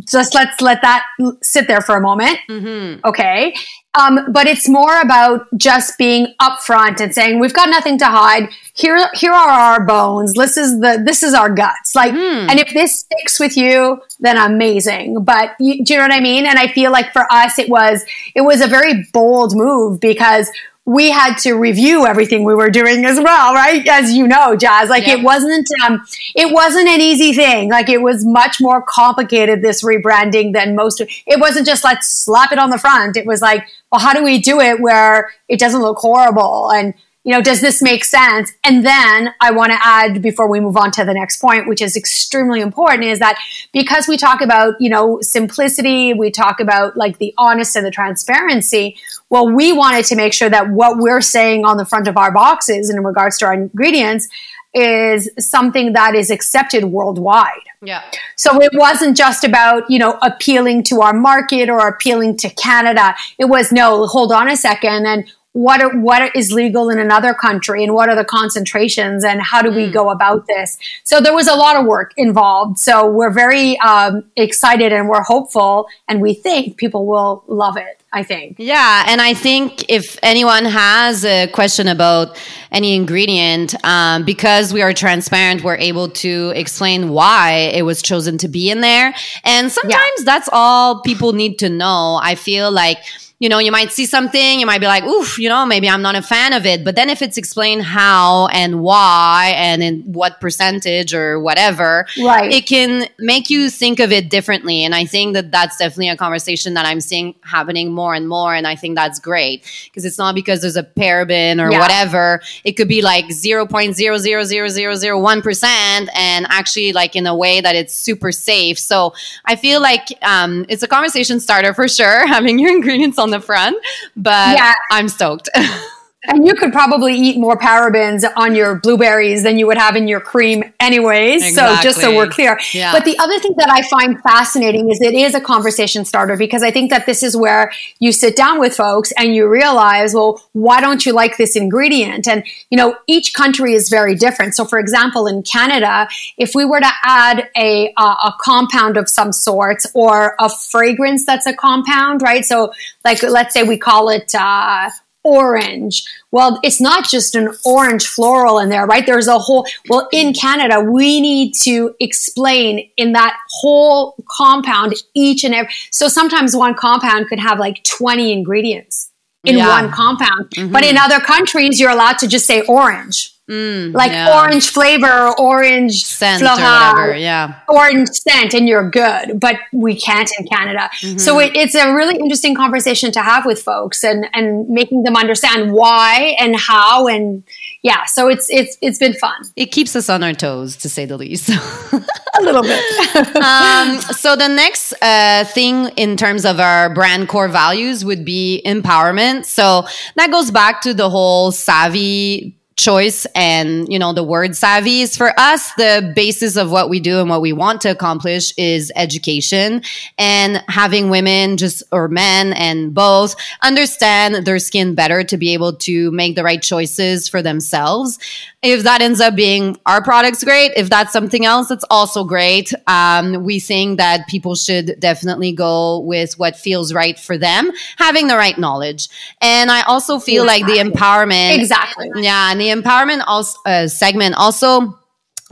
just 0.08 0.36
let's 0.36 0.62
let 0.62 0.84
that 0.84 1.04
sit 1.42 1.68
there 1.68 1.82
for 1.82 1.96
a 1.96 2.02
moment. 2.02 2.38
Mm-hmm. 2.48 3.04
Okay. 3.04 3.56
Um, 3.96 4.32
but 4.32 4.46
it's 4.46 4.70
more 4.70 5.02
about 5.02 5.48
just 5.58 5.98
being 5.98 6.28
upfront 6.40 7.00
and 7.00 7.16
saying 7.16 7.40
we've 7.40 7.54
got 7.54 7.70
nothing 7.70 7.98
to 7.98 8.06
hide. 8.06 8.50
Here, 8.76 9.10
here 9.16 9.32
are 9.32 9.50
our 9.50 9.84
bones. 9.84 10.34
This 10.34 10.58
is 10.58 10.80
the 10.82 11.02
this 11.04 11.24
is 11.24 11.34
our 11.34 11.50
guts. 11.50 11.96
Like, 11.96 12.14
mm. 12.14 12.50
and 12.50 12.60
if 12.60 12.72
this 12.72 13.00
sticks 13.00 13.40
with 13.40 13.58
you, 13.58 14.00
then 14.20 14.38
amazing. 14.38 15.24
But 15.24 15.56
you, 15.60 15.84
do 15.84 15.94
you 15.94 16.00
know 16.00 16.06
what 16.06 16.14
I 16.14 16.20
mean? 16.20 16.46
And 16.46 16.60
I 16.60 16.68
feel 16.68 16.92
like 16.92 17.14
for 17.14 17.26
us, 17.32 17.58
it 17.58 17.70
was 17.70 18.06
it 18.36 18.42
was 18.42 18.62
a 18.62 18.68
very 18.68 19.08
bold 19.12 19.56
move 19.56 20.00
because 20.02 20.52
we 20.86 21.10
had 21.10 21.36
to 21.36 21.54
review 21.54 22.06
everything 22.06 22.44
we 22.44 22.54
were 22.54 22.70
doing 22.70 23.06
as 23.06 23.20
well, 23.20 23.54
right? 23.56 23.88
As 23.88 24.14
you 24.14 24.28
know, 24.28 24.56
Jazz, 24.56 24.88
like 24.88 25.08
yeah. 25.08 25.16
it 25.16 25.24
wasn't, 25.24 25.68
um, 25.84 26.06
it 26.36 26.54
wasn't 26.54 26.88
an 26.88 27.02
easy 27.02 27.34
thing. 27.34 27.72
Like 27.72 27.90
it 27.90 28.04
was 28.04 28.24
much 28.24 28.62
more 28.62 28.84
complicated, 28.88 29.64
this 29.64 29.84
rebranding 29.84 30.54
than 30.54 30.76
most, 30.76 31.02
it 31.02 31.40
wasn't 31.40 31.66
just 31.66 31.84
let's 31.84 32.08
slap 32.08 32.52
it 32.52 32.60
on 32.60 32.70
the 32.70 32.78
front. 32.78 33.18
It 33.18 33.26
was 33.26 33.42
like, 33.42 33.66
well, 33.92 34.00
how 34.00 34.14
do 34.14 34.24
we 34.24 34.40
do 34.40 34.60
it 34.60 34.80
where 34.80 35.32
it 35.50 35.60
doesn't 35.60 35.82
look 35.82 35.98
horrible? 35.98 36.72
And 36.72 36.94
you 37.26 37.34
know, 37.34 37.42
does 37.42 37.60
this 37.60 37.82
make 37.82 38.06
sense? 38.06 38.54
And 38.64 38.86
then 38.86 39.34
I 39.42 39.50
want 39.50 39.72
to 39.72 39.80
add 39.82 40.22
before 40.22 40.48
we 40.48 40.60
move 40.60 40.78
on 40.78 40.92
to 40.92 41.04
the 41.04 41.14
next 41.14 41.42
point, 41.42 41.68
which 41.68 41.82
is 41.82 41.98
extremely 41.98 42.62
important, 42.62 43.06
is 43.06 43.18
that 43.18 43.40
because 43.74 44.08
we 44.08 44.16
talk 44.16 44.42
about, 44.42 44.76
you 44.80 44.92
know, 44.92 45.20
simplicity, 45.22 46.14
we 46.14 46.30
talk 46.30 46.60
about 46.60 46.96
like 46.96 47.18
the 47.18 47.34
honest 47.38 47.76
and 47.76 47.84
the 47.84 47.90
transparency. 47.90 48.96
Well, 49.32 49.52
we 49.52 49.74
wanted 49.74 50.06
to 50.06 50.16
make 50.16 50.34
sure 50.34 50.52
that 50.52 50.70
what 50.70 51.00
we're 51.00 51.20
saying 51.20 51.66
on 51.66 51.78
the 51.78 51.86
front 51.86 52.08
of 52.08 52.16
our 52.16 52.32
boxes 52.32 52.92
in 52.92 53.04
regards 53.04 53.40
to 53.40 53.46
our 53.46 53.54
ingredients 53.54 54.30
is 54.76 55.28
something 55.40 55.94
that 55.94 56.14
is 56.14 56.30
accepted 56.30 56.84
worldwide. 56.86 57.50
Yeah. 57.82 58.04
So 58.36 58.62
it 58.62 58.72
wasn't 58.76 59.18
just 59.18 59.44
about, 59.44 59.90
you 59.90 59.98
know, 59.98 60.20
appealing 60.22 60.84
to 60.86 61.02
our 61.02 61.14
market 61.14 61.70
or 61.70 61.88
appealing 61.88 62.38
to 62.38 62.50
Canada. 62.52 63.16
It 63.40 63.46
was 63.46 63.72
no, 63.72 64.06
hold 64.06 64.32
on 64.32 64.48
a 64.48 64.58
second 64.58 65.08
and 65.08 65.32
what 65.56 65.82
are, 65.82 65.98
what 65.98 66.36
is 66.36 66.52
legal 66.52 66.90
in 66.90 67.00
another 67.00 67.34
country 67.34 67.82
and 67.82 67.94
what 67.94 68.10
are 68.10 68.16
the 68.16 68.26
concentrations 68.26 69.24
and 69.24 69.42
how 69.42 69.62
do 69.62 69.72
we 69.72 69.88
mm. 69.88 69.94
go 69.94 70.10
about 70.10 70.48
this 70.48 70.78
so 71.06 71.22
there 71.22 71.34
was 71.34 71.48
a 71.48 71.56
lot 71.56 71.78
of 71.78 71.86
work 71.86 72.14
involved 72.18 72.78
so 72.78 73.10
we're 73.10 73.32
very 73.32 73.80
um, 73.80 74.22
excited 74.36 74.92
and 74.92 75.08
we're 75.08 75.24
hopeful 75.24 75.88
and 76.10 76.22
we 76.22 76.34
think 76.34 76.76
people 76.76 77.06
will 77.06 77.42
love 77.48 77.78
it 77.78 78.02
I 78.16 78.24
think. 78.24 78.56
Yeah. 78.60 79.04
And 79.08 79.20
I 79.20 79.34
think 79.34 79.92
if 79.92 80.18
anyone 80.24 80.64
has 80.64 81.26
a 81.26 81.48
question 81.48 81.90
about 81.90 82.42
any 82.72 82.96
ingredient, 82.96 83.76
um, 83.84 84.24
because 84.24 84.72
we 84.72 84.82
are 84.82 84.94
transparent, 84.94 85.66
we're 85.66 85.76
able 85.76 86.08
to 86.24 86.54
explain 86.56 87.10
why 87.10 87.72
it 87.74 87.82
was 87.82 88.02
chosen 88.02 88.38
to 88.38 88.48
be 88.48 88.70
in 88.70 88.80
there. 88.80 89.14
And 89.44 89.70
sometimes 89.70 90.20
yeah. 90.20 90.24
that's 90.24 90.48
all 90.54 91.02
people 91.02 91.34
need 91.34 91.60
to 91.60 91.68
know. 91.68 92.18
I 92.24 92.36
feel 92.36 92.72
like 92.72 93.00
you 93.40 93.50
know, 93.50 93.60
you 93.60 93.72
might 93.72 93.92
see 93.92 94.06
something, 94.06 94.62
you 94.62 94.66
might 94.66 94.80
be 94.80 94.88
like, 94.88 95.04
oof, 95.04 95.38
you 95.38 95.50
know, 95.50 95.66
maybe 95.66 95.90
I'm 95.90 96.02
not 96.02 96.16
a 96.16 96.22
fan 96.22 96.54
of 96.54 96.66
it. 96.66 96.86
But 96.86 96.96
then 96.96 97.10
if 97.10 97.22
it's 97.22 97.38
explained 97.38 97.84
how 97.84 98.48
and 98.48 98.80
why 98.80 99.54
and 99.58 99.84
in 99.84 100.14
what 100.14 100.40
percentage 100.40 101.14
or 101.14 101.42
whatever, 101.42 102.08
right. 102.24 102.50
it 102.50 102.66
can 102.66 103.10
make 103.20 103.50
you 103.50 103.70
think 103.70 104.00
of 104.00 104.14
it 104.14 104.30
differently. 104.30 104.86
And 104.86 104.96
I 104.96 105.04
think 105.04 105.34
that 105.34 105.52
that's 105.52 105.76
definitely 105.78 106.08
a 106.10 106.16
conversation 106.16 106.76
that 106.76 106.86
I'm 106.86 107.02
seeing 107.02 107.36
happening 107.42 107.92
more 107.92 108.16
and 108.16 108.30
more. 108.30 108.56
And 108.56 108.66
I 108.66 108.78
think 108.78 108.96
that's 108.96 109.20
great 109.20 109.70
because 109.84 110.06
it's 110.06 110.18
not 110.18 110.34
because 110.34 110.62
there's 110.62 110.78
a 110.78 110.84
paraben 110.84 111.62
or 111.62 111.70
yeah. 111.70 111.80
whatever. 111.80 112.42
It 112.64 112.78
could 112.78 112.88
be 112.88 113.02
like 113.02 113.26
0.0000001% 113.26 116.10
and 116.16 116.48
actually 116.50 116.94
like 116.94 117.18
in 117.18 117.28
a 117.28 117.36
way 117.36 117.60
that 117.60 117.76
it's 117.76 117.98
super 117.98 118.32
safe. 118.32 118.80
So 118.80 119.14
I 119.44 119.58
feel 119.58 119.82
like 119.82 120.08
um, 120.22 120.66
it's 120.70 120.84
a 120.84 120.88
conversation 120.88 121.42
starter 121.42 121.74
for 121.74 121.90
sure, 121.90 122.26
having 122.28 122.60
your 122.60 122.72
ingredients 122.72 123.20
on 123.20 123.25
the 123.32 123.40
front, 123.40 123.78
but 124.16 124.56
yeah. 124.56 124.74
I'm 124.92 125.10
stoked. 125.10 125.50
And 126.28 126.46
you 126.46 126.56
could 126.56 126.72
probably 126.72 127.16
eat 127.16 127.38
more 127.38 127.58
parabens 127.58 128.24
on 128.36 128.56
your 128.56 128.76
blueberries 128.76 129.44
than 129.44 129.58
you 129.58 129.68
would 129.68 129.78
have 129.78 129.96
in 129.96 130.08
your 130.08 130.20
cream 130.20 130.64
anyways. 130.80 131.46
Exactly. 131.48 131.78
So 131.78 131.84
just 131.84 132.02
so 132.02 132.16
we're 132.16 132.28
clear. 132.28 132.60
Yeah. 132.74 132.92
But 132.92 133.06
the 133.06 133.18
other 133.20 133.40
thing 133.40 133.54
that 133.58 133.70
I 133.70 133.82
find 133.84 134.22
fascinating 134.22 134.90
is 134.90 135.02
it 135.02 135.14
is 135.14 135.36
a 135.36 135.42
conversation 135.42 136.06
starter 136.06 136.38
because 136.38 136.64
I 136.64 136.72
think 136.72 136.90
that 136.92 137.06
this 137.06 137.24
is 137.24 137.36
where 137.38 137.72
you 138.00 138.12
sit 138.12 138.36
down 138.36 138.60
with 138.60 138.76
folks 138.76 139.12
and 139.18 139.36
you 139.36 139.48
realize, 139.48 140.14
well, 140.14 140.42
why 140.54 140.82
don't 140.82 141.06
you 141.06 141.14
like 141.14 141.38
this 141.38 141.56
ingredient? 141.56 142.28
And, 142.28 142.44
you 142.70 142.78
know, 142.78 142.96
each 143.08 143.34
country 143.34 143.74
is 143.74 143.90
very 143.90 144.16
different. 144.16 144.56
So 144.56 144.66
for 144.66 144.80
example, 144.80 145.28
in 145.28 145.44
Canada, 145.44 146.08
if 146.38 146.56
we 146.56 146.66
were 146.66 146.80
to 146.80 146.92
add 147.04 147.50
a, 147.56 147.94
a, 147.98 148.02
a 148.02 148.36
compound 148.42 148.98
of 148.98 149.10
some 149.10 149.32
sorts 149.32 149.86
or 149.94 150.36
a 150.40 150.50
fragrance 150.50 151.26
that's 151.26 151.46
a 151.46 151.54
compound, 151.54 152.22
right? 152.22 152.46
So 152.46 152.72
like, 153.04 153.22
let's 153.24 153.54
say 153.54 153.64
we 153.64 153.78
call 153.78 154.10
it, 154.10 154.34
uh, 154.36 154.90
orange. 155.26 156.06
Well, 156.32 156.60
it's 156.64 156.80
not 156.80 157.10
just 157.10 157.36
an 157.36 157.50
orange 157.66 158.08
floral 158.08 158.60
in 158.60 158.70
there, 158.70 158.86
right? 158.86 159.06
There's 159.06 159.28
a 159.28 159.40
whole, 159.40 159.66
well, 159.90 160.08
in 160.14 160.34
Canada, 160.34 160.80
we 160.80 161.20
need 161.20 161.54
to 161.64 161.94
explain 162.00 162.90
in 162.96 163.12
that 163.14 163.38
whole 163.50 164.16
compound 164.30 164.94
each 165.14 165.44
and 165.44 165.54
every, 165.54 165.74
so 165.92 166.08
sometimes 166.08 166.56
one 166.56 166.76
compound 166.76 167.28
could 167.28 167.40
have 167.40 167.60
like 167.60 167.84
20 167.84 168.32
ingredients 168.32 169.12
in 169.44 169.58
yeah. 169.58 169.68
one 169.68 169.92
compound. 169.92 170.50
Mm-hmm. 170.52 170.72
But 170.72 170.84
in 170.84 170.98
other 170.98 171.20
countries, 171.20 171.80
you're 171.80 171.92
allowed 171.92 172.20
to 172.20 172.28
just 172.28 172.46
say 172.46 172.62
orange. 172.62 173.35
Mm, 173.50 173.94
like 173.94 174.12
yeah. 174.12 174.42
orange 174.42 174.72
flavor, 174.72 175.32
orange 175.38 176.04
scent, 176.04 176.42
or 176.42 176.48
whatever. 176.48 177.16
Yeah, 177.16 177.60
orange 177.70 178.10
scent, 178.10 178.56
and 178.56 178.68
you're 178.68 178.90
good. 178.90 179.40
But 179.40 179.58
we 179.72 179.96
can't 179.96 180.28
in 180.40 180.48
Canada. 180.48 180.90
Mm-hmm. 181.02 181.20
So 181.20 181.40
it, 181.40 181.56
it's 181.56 181.76
a 181.76 181.94
really 181.94 182.16
interesting 182.16 182.56
conversation 182.56 183.12
to 183.12 183.22
have 183.22 183.46
with 183.46 183.62
folks, 183.62 184.04
and 184.04 184.26
and 184.34 184.68
making 184.68 185.04
them 185.04 185.16
understand 185.16 185.74
why 185.74 186.36
and 186.40 186.56
how, 186.56 187.06
and 187.06 187.44
yeah. 187.84 188.06
So 188.06 188.30
it's 188.30 188.50
it's 188.50 188.80
it's 188.82 188.98
been 188.98 189.14
fun. 189.14 189.40
It 189.56 189.68
keeps 189.68 189.96
us 189.96 190.10
on 190.10 190.24
our 190.24 190.34
toes, 190.34 190.76
to 190.78 190.90
say 190.90 191.06
the 191.06 191.18
least. 191.18 191.50
a 192.38 192.42
little 192.42 192.64
bit. 192.64 192.80
um, 193.36 194.00
so 194.02 194.36
the 194.36 194.48
next 194.48 194.92
uh, 195.04 195.46
thing 195.46 195.90
in 195.98 196.18
terms 196.18 196.46
of 196.46 196.60
our 196.60 196.92
brand 196.92 197.30
core 197.30 197.48
values 197.48 198.04
would 198.04 198.26
be 198.26 198.64
empowerment. 198.66 199.46
So 199.46 199.86
that 200.16 200.32
goes 200.32 200.50
back 200.50 200.82
to 200.82 200.96
the 200.96 201.12
whole 201.12 201.52
savvy 201.52 202.58
choice 202.78 203.26
and 203.36 203.92
you 203.92 203.98
know 203.98 204.12
the 204.12 204.24
word 204.24 204.56
savvy 204.56 205.02
is 205.02 205.16
for 205.16 205.32
us 205.40 205.74
the 205.76 206.12
basis 206.14 206.58
of 206.58 206.72
what 206.72 206.90
we 206.90 207.00
do 207.00 207.20
and 207.22 207.30
what 207.30 207.42
we 207.42 207.54
want 207.54 207.80
to 207.80 207.90
accomplish 207.90 208.54
is 208.58 208.92
education 208.98 209.82
and 210.18 210.62
having 210.68 211.10
women 211.10 211.56
just 211.56 211.84
or 211.94 212.10
men 212.10 212.52
and 212.54 212.94
both 212.94 213.36
understand 213.62 214.46
their 214.46 214.60
skin 214.60 214.94
better 214.94 215.24
to 215.24 215.38
be 215.38 215.54
able 215.54 215.74
to 215.74 216.12
make 216.12 216.36
the 216.36 216.44
right 216.44 216.62
choices 216.62 217.30
for 217.30 217.42
themselves. 217.42 218.20
If 218.62 218.84
that 218.84 219.02
ends 219.02 219.22
up 219.22 219.36
being 219.36 219.78
our 219.86 220.04
products 220.04 220.44
great. 220.44 220.72
If 220.76 220.90
that's 220.90 221.14
something 221.14 221.46
else 221.46 221.68
that's 221.68 221.86
also 221.90 222.24
great. 222.24 222.74
Um, 222.88 223.44
we 223.44 223.60
think 223.60 224.00
that 224.00 224.28
people 224.28 224.56
should 224.56 225.00
definitely 225.00 225.52
go 225.52 226.00
with 226.00 226.38
what 226.40 226.58
feels 226.58 226.94
right 226.94 227.18
for 227.18 227.38
them 227.38 227.72
having 227.98 228.28
the 228.28 228.36
right 228.36 228.58
knowledge. 228.58 229.08
And 229.40 229.72
i 229.72 229.82
also 229.84 230.20
feel 230.20 230.44
exactly. 230.44 230.76
like 230.76 230.94
the 230.94 231.00
empowerment 231.00 231.58
exactly. 231.58 232.10
Yeah 232.16 232.52
and 232.52 232.65
the 232.66 232.82
empowerment 232.82 233.24
also, 233.28 233.60
uh, 233.66 233.88
segment. 233.88 234.36
Also 234.36 234.98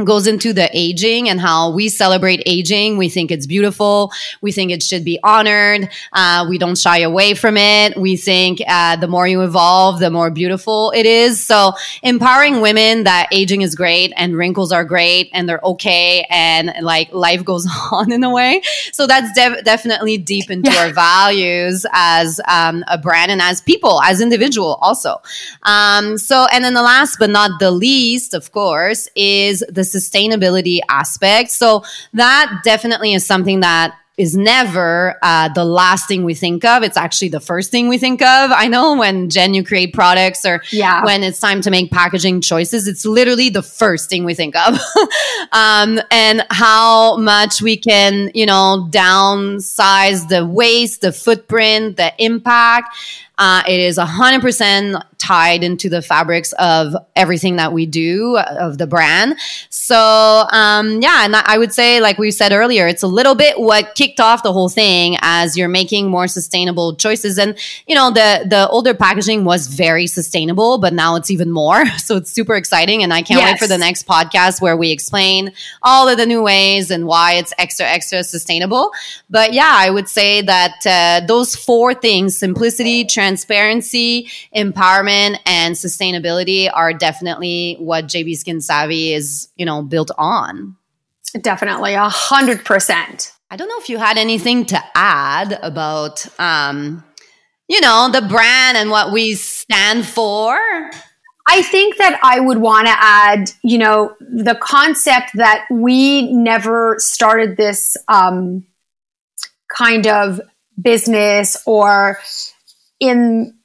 goes 0.03 0.25
into 0.25 0.53
the 0.53 0.67
aging 0.73 1.29
and 1.29 1.39
how 1.39 1.69
we 1.69 1.88
celebrate 1.88 2.41
aging. 2.47 2.97
We 2.97 3.10
think 3.10 3.29
it's 3.29 3.45
beautiful. 3.45 4.12
We 4.41 4.51
think 4.51 4.71
it 4.71 4.82
should 4.82 5.06
be 5.06 5.19
honored. 5.23 5.88
Uh, 6.12 6.47
we 6.49 6.58
don't 6.58 6.75
shy 6.75 6.99
away 6.99 7.36
from 7.36 7.58
it. 7.58 7.95
We 7.95 8.17
think 8.17 8.60
uh, 8.67 8.95
the 8.95 9.08
more 9.08 9.27
you 9.27 9.43
evolve, 9.43 9.99
the 9.99 10.10
more 10.10 10.32
beautiful 10.32 10.91
it 10.95 11.06
is. 11.06 11.43
So 11.43 11.73
empowering 12.01 12.60
women 12.60 13.03
that 13.03 13.27
aging 13.32 13.62
is 13.62 13.75
great 13.75 14.13
and 14.17 14.36
wrinkles 14.36 14.71
are 14.71 14.84
great 14.84 15.29
and 15.32 15.47
they're 15.47 15.62
okay 15.63 16.25
and 16.27 16.73
like 16.82 17.13
life 17.13 17.45
goes 17.45 17.67
on 17.91 18.12
in 18.12 18.23
a 18.23 18.32
way. 18.32 18.63
So 18.93 19.06
that's 19.06 19.32
de- 19.34 19.62
definitely 19.62 20.17
deep 20.17 20.49
into 20.49 20.71
yeah. 20.71 20.86
our 20.86 20.89
values 20.91 21.86
as 21.91 22.41
um, 22.47 22.84
a 22.88 22.97
brand 22.97 23.29
and 23.29 23.43
as 23.43 23.62
people, 23.62 24.01
as 24.01 24.21
individual 24.21 24.79
also. 24.82 25.21
Um, 25.62 26.17
so, 26.17 26.47
and 26.51 26.65
then 26.65 26.73
the 26.73 26.82
last 26.82 27.17
but 27.19 27.29
not 27.29 27.60
the 27.60 27.69
least, 27.69 28.34
of 28.34 28.51
course, 28.51 29.08
is 29.15 29.63
the 29.69 29.82
sustainability 29.83 30.79
aspect. 30.89 31.51
So 31.51 31.83
that 32.13 32.61
definitely 32.63 33.13
is 33.13 33.25
something 33.25 33.61
that 33.61 33.95
is 34.15 34.37
never 34.37 35.17
uh, 35.23 35.49
the 35.49 35.65
last 35.65 36.07
thing 36.07 36.23
we 36.23 36.35
think 36.35 36.63
of. 36.63 36.83
It's 36.83 36.97
actually 36.97 37.29
the 37.29 37.39
first 37.39 37.71
thing 37.71 37.87
we 37.87 37.97
think 37.97 38.21
of. 38.21 38.51
I 38.51 38.67
know 38.67 38.95
when 38.95 39.29
Jen, 39.29 39.55
you 39.55 39.63
create 39.63 39.91
products 39.91 40.45
or 40.45 40.61
yeah. 40.71 41.03
when 41.03 41.23
it's 41.23 41.39
time 41.39 41.61
to 41.61 41.71
make 41.71 41.89
packaging 41.89 42.41
choices, 42.41 42.87
it's 42.87 43.05
literally 43.05 43.49
the 43.49 43.63
first 43.63 44.11
thing 44.11 44.23
we 44.23 44.35
think 44.35 44.55
of. 44.55 44.77
um, 45.51 45.99
and 46.11 46.45
how 46.51 47.17
much 47.17 47.61
we 47.61 47.75
can, 47.75 48.29
you 48.35 48.45
know, 48.45 48.87
downsize 48.91 50.27
the 50.29 50.45
waste, 50.45 51.01
the 51.01 51.11
footprint, 51.11 51.97
the 51.97 52.13
impact. 52.23 52.95
Uh, 53.39 53.63
it 53.67 53.79
is 53.79 53.97
100% 53.97 55.03
tied 55.23 55.63
into 55.63 55.88
the 55.88 56.01
fabrics 56.01 56.51
of 56.59 56.93
everything 57.15 57.55
that 57.55 57.71
we 57.71 57.86
do 57.86 58.38
of 58.38 58.77
the 58.77 58.86
brand. 58.86 59.38
So, 59.69 59.95
um, 60.51 61.01
yeah, 61.01 61.23
and 61.23 61.33
I 61.33 61.57
would 61.57 61.73
say, 61.73 62.01
like 62.01 62.17
we 62.17 62.29
said 62.29 62.51
earlier, 62.51 62.88
it's 62.88 63.03
a 63.03 63.07
little 63.07 63.33
bit 63.33 63.57
what 63.57 63.95
kicked 63.95 64.19
off 64.19 64.43
the 64.43 64.51
whole 64.51 64.67
thing 64.67 65.15
as 65.21 65.55
you're 65.55 65.69
making 65.69 66.09
more 66.09 66.27
sustainable 66.27 66.95
choices. 66.97 67.38
And, 67.38 67.57
you 67.88 67.95
know, 67.95 68.12
the, 68.12 68.45
the 68.45 68.67
older 68.67 68.93
packaging 68.93 69.45
was 69.45 69.67
very 69.67 70.07
sustainable, 70.07 70.77
but 70.77 70.93
now 70.93 71.15
it's 71.15 71.31
even 71.31 71.51
more. 71.51 71.83
So 72.03 72.17
it's 72.17 72.31
super 72.31 72.55
exciting. 72.55 73.01
And 73.01 73.13
I 73.13 73.21
can't 73.21 73.39
yes. 73.39 73.53
wait 73.53 73.59
for 73.59 73.67
the 73.67 73.77
next 73.77 74.05
podcast 74.05 74.62
where 74.62 74.75
we 74.75 74.91
explain 74.91 75.53
all 75.83 76.09
of 76.09 76.17
the 76.17 76.25
new 76.25 76.43
ways 76.43 76.91
and 76.91 77.05
why 77.05 77.33
it's 77.33 77.53
extra, 77.57 77.86
extra 77.86 78.25
sustainable. 78.25 78.91
But 79.29 79.53
yeah, 79.53 79.71
I 79.73 79.89
would 79.89 80.09
say 80.09 80.41
that 80.41 80.86
uh, 80.86 81.25
those 81.25 81.55
four 81.55 81.93
things 81.93 82.38
simplicity, 82.38 83.05
transparency, 83.05 84.29
empowerment, 84.53 85.12
and 85.45 85.76
sustainability 85.76 86.69
are 86.73 86.93
definitely 86.93 87.76
what 87.80 88.06
JB 88.06 88.38
Skin 88.38 88.58
Sävvi 88.58 89.12
is, 89.12 89.49
you 89.56 89.65
know, 89.65 89.82
built 89.82 90.12
on. 90.17 90.76
Definitely, 91.41 91.93
a 91.95 92.10
hundred 92.10 92.63
percent. 92.63 93.32
I 93.49 93.56
don't 93.56 93.67
know 93.67 93.80
if 93.80 93.89
you 93.89 93.97
had 93.97 94.17
anything 94.17 94.65
to 94.65 94.84
add 94.95 95.58
about, 95.62 96.26
um, 96.39 97.04
you 97.67 97.82
know, 97.82 98.10
the 98.12 98.21
brand 98.21 98.78
and 98.78 98.89
what 98.89 99.12
we 99.12 99.36
stand 99.36 100.06
for. 100.06 100.60
I 101.47 101.62
think 101.62 101.97
that 101.97 102.19
I 102.23 102.39
would 102.39 102.58
want 102.58 102.88
to 102.88 102.95
add, 102.95 103.52
you 103.63 103.78
know, 103.78 104.15
the 104.19 104.58
concept 104.62 105.32
that 105.36 105.65
we 105.69 106.32
never 106.32 106.95
started 106.99 107.58
this 107.58 107.97
um, 108.08 108.65
kind 109.67 110.08
of 110.08 110.39
business 110.82 111.62
or 111.65 112.19
in 112.99 113.56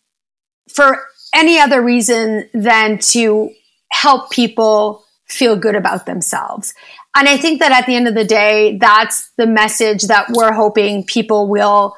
for 0.69 1.03
any 1.35 1.59
other 1.59 1.83
reason 1.83 2.49
than 2.55 2.99
to 2.99 3.51
help 3.91 4.31
people 4.31 5.05
feel 5.27 5.57
good 5.57 5.75
about 5.75 6.07
themselves. 6.07 6.75
And 7.15 7.29
I 7.29 7.37
think 7.37 7.61
that 7.61 7.73
at 7.73 7.87
the 7.87 7.95
end 7.95 8.09
of 8.09 8.15
the 8.15 8.25
day, 8.25 8.79
that's 8.79 9.31
the 9.37 9.47
message 9.47 10.05
that 10.05 10.27
we're 10.31 10.53
hoping 10.53 11.05
people 11.05 11.49
will, 11.49 11.97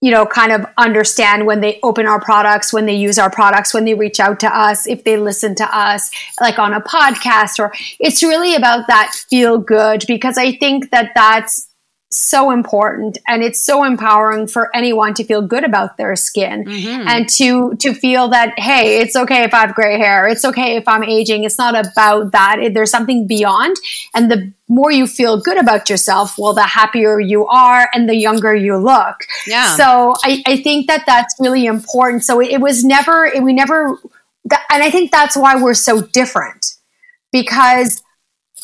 you 0.00 0.10
know, 0.10 0.26
kind 0.26 0.52
of 0.52 0.66
understand 0.78 1.46
when 1.46 1.60
they 1.60 1.78
open 1.82 2.06
our 2.06 2.20
products, 2.20 2.72
when 2.72 2.86
they 2.86 2.94
use 2.94 3.18
our 3.18 3.30
products, 3.30 3.74
when 3.74 3.84
they 3.84 3.94
reach 3.94 4.20
out 4.20 4.40
to 4.40 4.48
us, 4.48 4.86
if 4.86 5.04
they 5.04 5.16
listen 5.16 5.54
to 5.56 5.76
us, 5.76 6.10
like 6.40 6.58
on 6.58 6.72
a 6.72 6.80
podcast, 6.80 7.58
or 7.58 7.72
it's 8.00 8.22
really 8.22 8.54
about 8.54 8.86
that 8.88 9.12
feel 9.28 9.58
good 9.58 10.04
because 10.08 10.38
I 10.38 10.52
think 10.56 10.90
that 10.90 11.12
that's 11.14 11.68
so 12.12 12.50
important 12.50 13.18
and 13.26 13.42
it's 13.42 13.62
so 13.62 13.84
empowering 13.84 14.46
for 14.46 14.74
anyone 14.74 15.14
to 15.14 15.24
feel 15.24 15.42
good 15.42 15.64
about 15.64 15.96
their 15.96 16.14
skin 16.14 16.64
mm-hmm. 16.64 17.08
and 17.08 17.28
to 17.28 17.74
to 17.76 17.94
feel 17.94 18.28
that 18.28 18.58
hey 18.58 19.00
it's 19.00 19.16
okay 19.16 19.44
if 19.44 19.54
i 19.54 19.60
have 19.60 19.74
gray 19.74 19.98
hair. 19.98 20.28
It's 20.28 20.44
okay 20.44 20.76
if 20.76 20.86
i'm 20.86 21.02
aging. 21.02 21.44
It's 21.44 21.58
not 21.58 21.74
about 21.74 22.32
that. 22.32 22.72
There's 22.74 22.90
something 22.90 23.26
beyond. 23.26 23.76
And 24.14 24.30
the 24.30 24.52
more 24.68 24.90
you 24.90 25.06
feel 25.06 25.40
good 25.40 25.58
about 25.58 25.88
yourself 25.90 26.36
well 26.38 26.52
the 26.52 26.62
happier 26.62 27.20
you 27.20 27.46
are 27.46 27.88
and 27.94 28.08
the 28.08 28.16
younger 28.16 28.54
you 28.54 28.76
look. 28.76 29.24
Yeah. 29.46 29.76
So 29.76 30.14
i, 30.22 30.42
I 30.46 30.56
think 30.58 30.88
that 30.88 31.04
that's 31.06 31.34
really 31.38 31.66
important. 31.66 32.24
So 32.24 32.40
it, 32.40 32.50
it 32.50 32.60
was 32.60 32.84
never 32.84 33.24
it, 33.24 33.42
we 33.42 33.52
never 33.52 33.98
and 34.70 34.82
i 34.82 34.90
think 34.90 35.10
that's 35.10 35.36
why 35.36 35.56
we're 35.56 35.74
so 35.74 36.02
different. 36.02 36.74
Because 37.32 38.01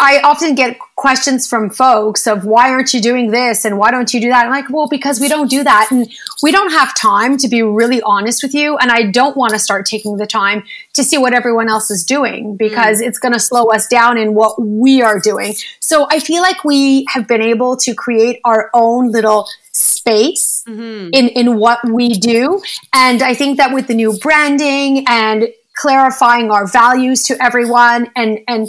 I 0.01 0.21
often 0.21 0.55
get 0.55 0.79
questions 0.95 1.49
from 1.49 1.71
folks 1.71 2.29
of 2.29 2.45
why 2.45 2.71
aren't 2.71 2.95
you 2.95 3.01
doing 3.01 3.33
this 3.33 3.65
and 3.65 3.79
why 3.79 3.91
don't 3.91 4.15
you 4.15 4.21
do 4.21 4.29
that? 4.29 4.45
I'm 4.45 4.51
like, 4.51 4.71
well, 4.71 4.89
because 4.89 5.19
we 5.19 5.29
don't 5.29 5.51
do 5.51 5.65
that. 5.65 5.89
And 5.91 6.09
we 6.41 6.53
don't 6.53 6.71
have 6.71 6.97
time 6.97 7.37
to 7.39 7.49
be 7.49 7.63
really 7.63 8.01
honest 8.03 8.43
with 8.43 8.55
you. 8.55 8.77
And 8.79 8.93
I 8.93 9.11
don't 9.11 9.37
want 9.37 9.55
to 9.55 9.59
start 9.59 9.87
taking 9.87 10.17
the 10.17 10.27
time 10.27 10.63
to 10.95 11.03
see 11.03 11.19
what 11.19 11.35
everyone 11.35 11.69
else 11.69 11.91
is 11.91 12.05
doing 12.05 12.57
because 12.57 13.01
mm. 13.01 13.07
it's 13.09 13.19
going 13.19 13.33
to 13.33 13.41
slow 13.41 13.71
us 13.71 13.89
down 13.89 14.19
in 14.19 14.35
what 14.35 14.61
we 14.63 15.03
are 15.03 15.19
doing. 15.19 15.55
So 15.81 16.07
I 16.11 16.21
feel 16.21 16.43
like 16.43 16.65
we 16.65 17.05
have 17.09 17.27
been 17.27 17.43
able 17.43 17.77
to 17.79 17.95
create 17.95 18.41
our 18.45 18.71
own 18.75 19.11
little 19.11 19.49
space 19.73 20.63
mm-hmm. 20.69 21.11
in, 21.13 21.29
in 21.29 21.57
what 21.57 21.81
we 21.89 22.11
do. 22.11 22.63
And 22.93 23.21
I 23.21 23.35
think 23.35 23.57
that 23.57 23.75
with 23.75 23.89
the 23.89 23.95
new 23.95 24.17
branding 24.19 25.07
and 25.09 25.49
clarifying 25.75 26.53
our 26.53 26.69
values 26.69 27.25
to 27.25 27.43
everyone 27.43 28.11
and, 28.15 28.41
and, 28.47 28.69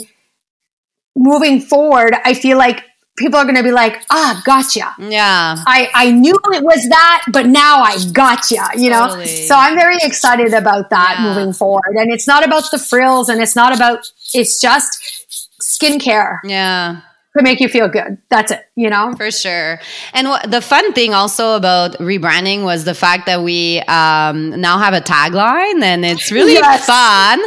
moving 1.16 1.60
forward, 1.60 2.14
I 2.24 2.34
feel 2.34 2.58
like 2.58 2.84
people 3.16 3.38
are 3.38 3.44
going 3.44 3.56
to 3.56 3.62
be 3.62 3.72
like, 3.72 4.02
ah, 4.10 4.40
gotcha. 4.44 4.94
Yeah. 4.98 5.56
I, 5.66 5.90
I 5.94 6.10
knew 6.10 6.34
it 6.52 6.64
was 6.64 6.88
that, 6.88 7.24
but 7.32 7.46
now 7.46 7.82
I 7.82 7.98
gotcha, 8.12 8.70
you 8.76 8.90
totally. 8.90 9.24
know? 9.24 9.46
So 9.46 9.54
I'm 9.54 9.76
very 9.76 9.98
excited 10.02 10.54
about 10.54 10.90
that 10.90 11.16
yeah. 11.18 11.28
moving 11.28 11.52
forward. 11.52 11.96
And 11.96 12.10
it's 12.10 12.26
not 12.26 12.46
about 12.46 12.70
the 12.70 12.78
frills 12.78 13.28
and 13.28 13.40
it's 13.40 13.54
not 13.54 13.74
about, 13.74 14.10
it's 14.32 14.60
just 14.60 14.98
skincare. 15.60 16.38
Yeah 16.44 17.02
to 17.36 17.44
make 17.44 17.60
you 17.60 17.68
feel 17.68 17.88
good. 17.88 18.18
That's 18.28 18.50
it, 18.50 18.64
you 18.74 18.90
know? 18.90 19.14
For 19.16 19.30
sure. 19.30 19.80
And 20.14 20.28
what, 20.28 20.50
the 20.50 20.60
fun 20.60 20.92
thing 20.92 21.14
also 21.14 21.54
about 21.54 21.92
rebranding 21.94 22.64
was 22.64 22.84
the 22.84 22.94
fact 22.94 23.26
that 23.26 23.42
we 23.42 23.78
um, 23.82 24.60
now 24.60 24.78
have 24.78 24.94
a 24.94 25.00
tagline 25.00 25.80
and 25.82 26.04
it's 26.04 26.32
really 26.32 26.52
yes. 26.54 26.86
fun. 26.86 27.40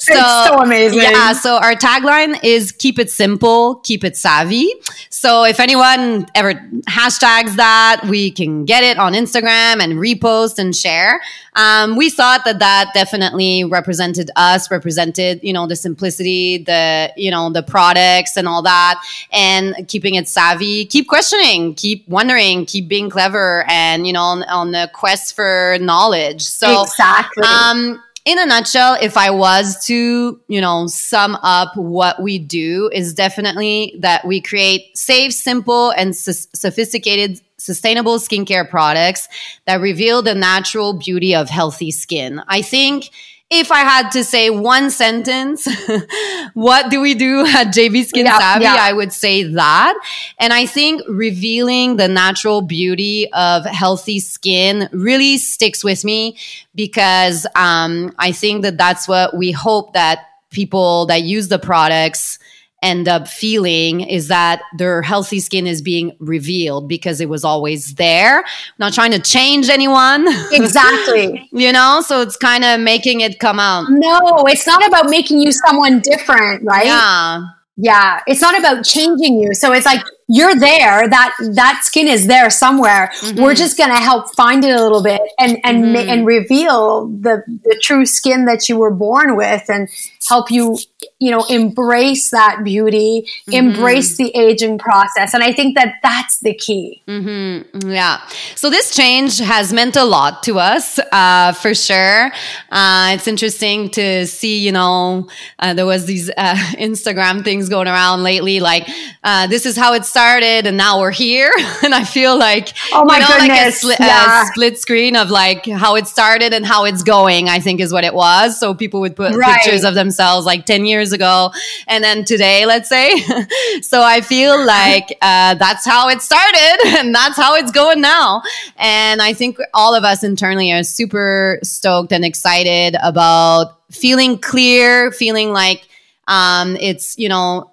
So, 0.00 0.14
it's 0.14 0.48
so 0.48 0.56
amazing. 0.58 1.02
Yeah. 1.02 1.32
So 1.34 1.56
our 1.56 1.74
tagline 1.74 2.42
is 2.42 2.72
keep 2.72 2.98
it 2.98 3.10
simple, 3.12 3.76
keep 3.76 4.02
it 4.02 4.16
savvy. 4.16 4.72
So 5.10 5.44
if 5.44 5.60
anyone 5.60 6.26
ever 6.34 6.54
hashtags 6.88 7.54
that, 7.56 8.02
we 8.08 8.32
can 8.32 8.64
get 8.64 8.82
it 8.82 8.98
on 8.98 9.12
Instagram 9.12 9.80
and 9.80 9.94
repost 9.94 10.58
and 10.58 10.74
share. 10.74 11.20
Um, 11.54 11.96
we 11.96 12.10
thought 12.10 12.44
that 12.44 12.58
that 12.58 12.90
definitely 12.94 13.64
represented 13.64 14.30
us, 14.36 14.70
represented, 14.70 15.40
you 15.42 15.52
know, 15.52 15.66
the 15.66 15.76
simplicity, 15.76 16.58
the, 16.58 17.12
you 17.16 17.30
know, 17.30 17.50
the 17.50 17.62
products 17.62 18.36
and 18.36 18.46
all 18.46 18.62
that 18.62 19.00
and 19.32 19.86
keeping 19.88 20.14
it 20.14 20.28
savvy. 20.28 20.86
Keep 20.86 21.08
questioning, 21.08 21.74
keep 21.74 22.06
wondering, 22.08 22.66
keep 22.66 22.88
being 22.88 23.10
clever, 23.10 23.64
and 23.68 24.06
you 24.06 24.12
know, 24.12 24.22
on, 24.22 24.42
on 24.44 24.72
the 24.72 24.90
quest 24.92 25.34
for 25.34 25.78
knowledge. 25.80 26.42
So 26.42 26.82
exactly. 26.82 27.44
Um, 27.44 28.02
in 28.24 28.38
a 28.38 28.44
nutshell, 28.44 28.98
if 29.00 29.16
I 29.16 29.30
was 29.30 29.86
to, 29.86 30.38
you 30.48 30.60
know, 30.60 30.86
sum 30.86 31.38
up 31.42 31.74
what 31.76 32.20
we 32.22 32.38
do 32.38 32.90
is 32.92 33.14
definitely 33.14 33.94
that 34.00 34.26
we 34.26 34.42
create 34.42 34.96
safe, 34.96 35.32
simple, 35.32 35.90
and 35.92 36.14
sophisticated 36.14 37.40
sustainable 37.56 38.18
skincare 38.18 38.68
products 38.68 39.28
that 39.66 39.80
reveal 39.80 40.20
the 40.20 40.34
natural 40.34 40.92
beauty 40.92 41.34
of 41.34 41.48
healthy 41.48 41.90
skin. 41.90 42.42
I 42.48 42.60
think 42.60 43.10
if 43.50 43.72
I 43.72 43.78
had 43.78 44.10
to 44.10 44.24
say 44.24 44.50
one 44.50 44.90
sentence, 44.90 45.66
what 46.54 46.90
do 46.90 47.00
we 47.00 47.14
do 47.14 47.46
at 47.46 47.68
JB 47.68 48.04
Skin 48.04 48.26
yeah, 48.26 48.38
Sävvi? 48.38 48.62
Yeah. 48.62 48.76
I 48.78 48.92
would 48.92 49.12
say 49.12 49.42
that. 49.44 49.98
And 50.38 50.52
I 50.52 50.66
think 50.66 51.00
revealing 51.08 51.96
the 51.96 52.08
natural 52.08 52.60
beauty 52.60 53.32
of 53.32 53.64
healthy 53.64 54.20
skin 54.20 54.88
really 54.92 55.38
sticks 55.38 55.82
with 55.82 56.04
me 56.04 56.36
because 56.74 57.46
um, 57.56 58.14
I 58.18 58.32
think 58.32 58.62
that 58.62 58.76
that's 58.76 59.08
what 59.08 59.34
we 59.34 59.50
hope 59.50 59.94
that 59.94 60.26
people 60.50 61.06
that 61.06 61.22
use 61.22 61.48
the 61.48 61.58
products 61.58 62.38
end 62.82 63.08
up 63.08 63.26
feeling 63.26 64.00
is 64.00 64.28
that 64.28 64.62
their 64.76 65.02
healthy 65.02 65.40
skin 65.40 65.66
is 65.66 65.82
being 65.82 66.16
revealed 66.20 66.88
because 66.88 67.20
it 67.20 67.28
was 67.28 67.44
always 67.44 67.94
there. 67.96 68.44
not 68.78 68.92
trying 68.92 69.10
to 69.10 69.18
change 69.18 69.68
anyone. 69.68 70.26
Exactly. 70.52 71.48
you 71.52 71.72
know, 71.72 72.00
so 72.06 72.20
it's 72.20 72.36
kind 72.36 72.64
of 72.64 72.80
making 72.80 73.20
it 73.20 73.40
come 73.40 73.58
out. 73.58 73.86
No, 73.88 74.46
it's 74.46 74.66
not 74.66 74.86
about 74.86 75.10
making 75.10 75.40
you 75.40 75.50
someone 75.50 76.00
different, 76.00 76.62
right? 76.64 76.86
Yeah. 76.86 77.42
Yeah. 77.76 78.20
It's 78.26 78.40
not 78.40 78.58
about 78.58 78.84
changing 78.84 79.40
you. 79.40 79.54
So 79.54 79.72
it's 79.72 79.86
like 79.86 80.02
you're 80.28 80.54
there 80.54 81.08
that 81.08 81.34
that 81.54 81.80
skin 81.84 82.06
is 82.06 82.26
there 82.26 82.50
somewhere 82.50 83.10
mm-hmm. 83.20 83.42
we're 83.42 83.54
just 83.54 83.78
going 83.78 83.90
to 83.90 83.96
help 83.96 84.34
find 84.34 84.62
it 84.62 84.78
a 84.78 84.82
little 84.82 85.02
bit 85.02 85.20
and 85.38 85.58
and 85.64 85.84
mm-hmm. 85.84 86.10
and 86.10 86.26
reveal 86.26 87.08
the 87.08 87.42
the 87.64 87.78
true 87.82 88.04
skin 88.04 88.44
that 88.44 88.68
you 88.68 88.76
were 88.76 88.90
born 88.90 89.36
with 89.36 89.68
and 89.70 89.88
help 90.28 90.50
you 90.50 90.76
you 91.18 91.30
know 91.30 91.44
embrace 91.48 92.30
that 92.30 92.60
beauty 92.62 93.26
mm-hmm. 93.48 93.52
embrace 93.52 94.18
the 94.18 94.28
aging 94.36 94.76
process 94.76 95.32
and 95.32 95.42
i 95.42 95.50
think 95.52 95.74
that 95.76 95.94
that's 96.02 96.40
the 96.40 96.54
key 96.54 97.02
mm-hmm. 97.08 97.90
yeah 97.90 98.20
so 98.54 98.68
this 98.68 98.94
change 98.94 99.38
has 99.38 99.72
meant 99.72 99.96
a 99.96 100.04
lot 100.04 100.42
to 100.42 100.58
us 100.58 100.98
uh, 101.10 101.52
for 101.52 101.74
sure 101.74 102.30
uh, 102.70 103.12
it's 103.14 103.26
interesting 103.26 103.88
to 103.88 104.26
see 104.26 104.58
you 104.58 104.72
know 104.72 105.26
uh, 105.60 105.72
there 105.72 105.86
was 105.86 106.04
these 106.04 106.28
uh, 106.36 106.54
instagram 106.78 107.42
things 107.42 107.70
going 107.70 107.88
around 107.88 108.22
lately 108.22 108.60
like 108.60 108.86
uh, 109.24 109.46
this 109.46 109.64
is 109.64 109.76
how 109.76 109.94
it's 109.94 110.08
started 110.18 110.66
and 110.66 110.76
now 110.76 110.98
we're 110.98 111.12
here. 111.12 111.52
and 111.84 111.94
I 111.94 112.02
feel 112.02 112.36
like, 112.36 112.74
oh 112.92 113.04
my 113.04 113.18
you 113.18 113.20
know, 113.20 113.28
goodness. 113.38 113.84
like 113.84 114.00
a, 114.00 114.04
yeah. 114.04 114.42
a, 114.42 114.46
split 114.46 114.76
screen 114.76 115.14
of 115.14 115.30
like 115.30 115.64
how 115.66 115.94
it 115.94 116.08
started 116.08 116.52
and 116.52 116.66
how 116.66 116.86
it's 116.86 117.04
going, 117.04 117.48
I 117.48 117.60
think 117.60 117.80
is 117.80 117.92
what 117.92 118.02
it 118.02 118.12
was. 118.12 118.58
So 118.58 118.74
people 118.74 118.98
would 119.00 119.14
put 119.14 119.36
right. 119.36 119.60
pictures 119.60 119.84
of 119.84 119.94
themselves 119.94 120.44
like 120.44 120.66
10 120.66 120.86
years 120.86 121.12
ago 121.12 121.52
and 121.86 122.02
then 122.02 122.24
today, 122.24 122.66
let's 122.66 122.88
say. 122.88 123.16
so 123.82 124.02
I 124.02 124.20
feel 124.20 124.58
like 124.66 125.16
uh, 125.22 125.54
that's 125.54 125.84
how 125.84 126.08
it 126.08 126.20
started 126.20 126.78
and 126.98 127.14
that's 127.14 127.36
how 127.36 127.54
it's 127.54 127.70
going 127.70 128.00
now. 128.00 128.42
And 128.76 129.22
I 129.22 129.34
think 129.34 129.58
all 129.72 129.94
of 129.94 130.02
us 130.02 130.24
internally 130.24 130.72
are 130.72 130.82
super 130.82 131.60
stoked 131.62 132.10
and 132.10 132.24
excited 132.24 132.96
about 133.04 133.78
feeling 133.92 134.36
clear, 134.36 135.12
feeling 135.12 135.52
like 135.52 135.86
um, 136.26 136.76
it's, 136.76 137.16
you 137.16 137.28
know, 137.28 137.70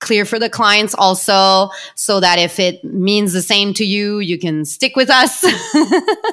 clear 0.00 0.24
for 0.24 0.38
the 0.38 0.48
clients 0.48 0.94
also 0.94 1.70
so 1.94 2.20
that 2.20 2.38
if 2.38 2.58
it 2.58 2.82
means 2.82 3.32
the 3.32 3.42
same 3.42 3.72
to 3.74 3.84
you 3.84 4.18
you 4.18 4.38
can 4.38 4.64
stick 4.64 4.96
with 4.96 5.10
us 5.10 5.42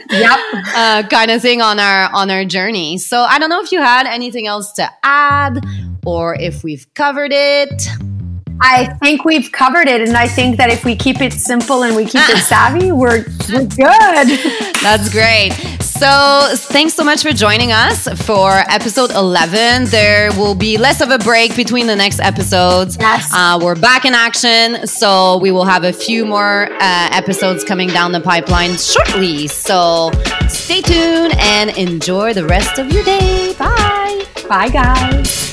yep 0.09 0.39
uh, 0.75 1.03
kind 1.09 1.31
of 1.31 1.41
thing 1.41 1.61
on 1.61 1.79
our 1.79 2.09
on 2.13 2.29
our 2.29 2.45
journey 2.45 2.97
so 2.97 3.19
i 3.21 3.37
don't 3.37 3.49
know 3.49 3.61
if 3.61 3.71
you 3.71 3.79
had 3.79 4.07
anything 4.07 4.47
else 4.47 4.71
to 4.71 4.89
add 5.03 5.63
or 6.05 6.35
if 6.35 6.63
we've 6.63 6.91
covered 6.93 7.31
it 7.33 7.87
I 8.59 8.85
think 8.95 9.23
we've 9.23 9.51
covered 9.51 9.87
it, 9.87 10.01
and 10.01 10.17
I 10.17 10.27
think 10.27 10.57
that 10.57 10.71
if 10.71 10.83
we 10.83 10.95
keep 10.95 11.21
it 11.21 11.31
simple 11.31 11.83
and 11.83 11.95
we 11.95 12.05
keep 12.05 12.27
it 12.27 12.37
savvy, 12.43 12.91
we're 12.91 13.23
we're 13.49 13.67
good. 13.67 14.39
That's 14.81 15.09
great. 15.11 15.76
So, 15.99 16.55
thanks 16.55 16.93
so 16.93 17.03
much 17.03 17.23
for 17.23 17.31
joining 17.31 17.71
us 17.71 18.07
for 18.25 18.51
episode 18.51 19.09
11. 19.09 19.85
There 19.85 20.29
will 20.33 20.53
be 20.53 20.77
less 20.77 21.01
of 21.01 21.09
a 21.09 21.17
break 21.17 21.55
between 21.55 21.87
the 21.87 21.95
next 21.95 22.19
episodes. 22.19 22.97
Yes. 22.99 23.27
Uh, 23.33 23.59
we're 23.59 23.75
back 23.75 24.05
in 24.05 24.13
action. 24.13 24.85
So, 24.85 25.39
we 25.39 25.49
will 25.49 25.65
have 25.65 25.83
a 25.83 25.91
few 25.91 26.23
more 26.23 26.71
uh, 26.71 27.09
episodes 27.11 27.63
coming 27.63 27.87
down 27.89 28.11
the 28.11 28.21
pipeline 28.21 28.77
shortly. 28.77 29.47
So, 29.47 30.11
stay 30.49 30.81
tuned 30.81 31.33
and 31.39 31.71
enjoy 31.75 32.33
the 32.35 32.45
rest 32.45 32.77
of 32.77 32.91
your 32.91 33.03
day. 33.03 33.55
Bye. 33.57 34.23
Bye, 34.47 34.69
guys. 34.69 35.51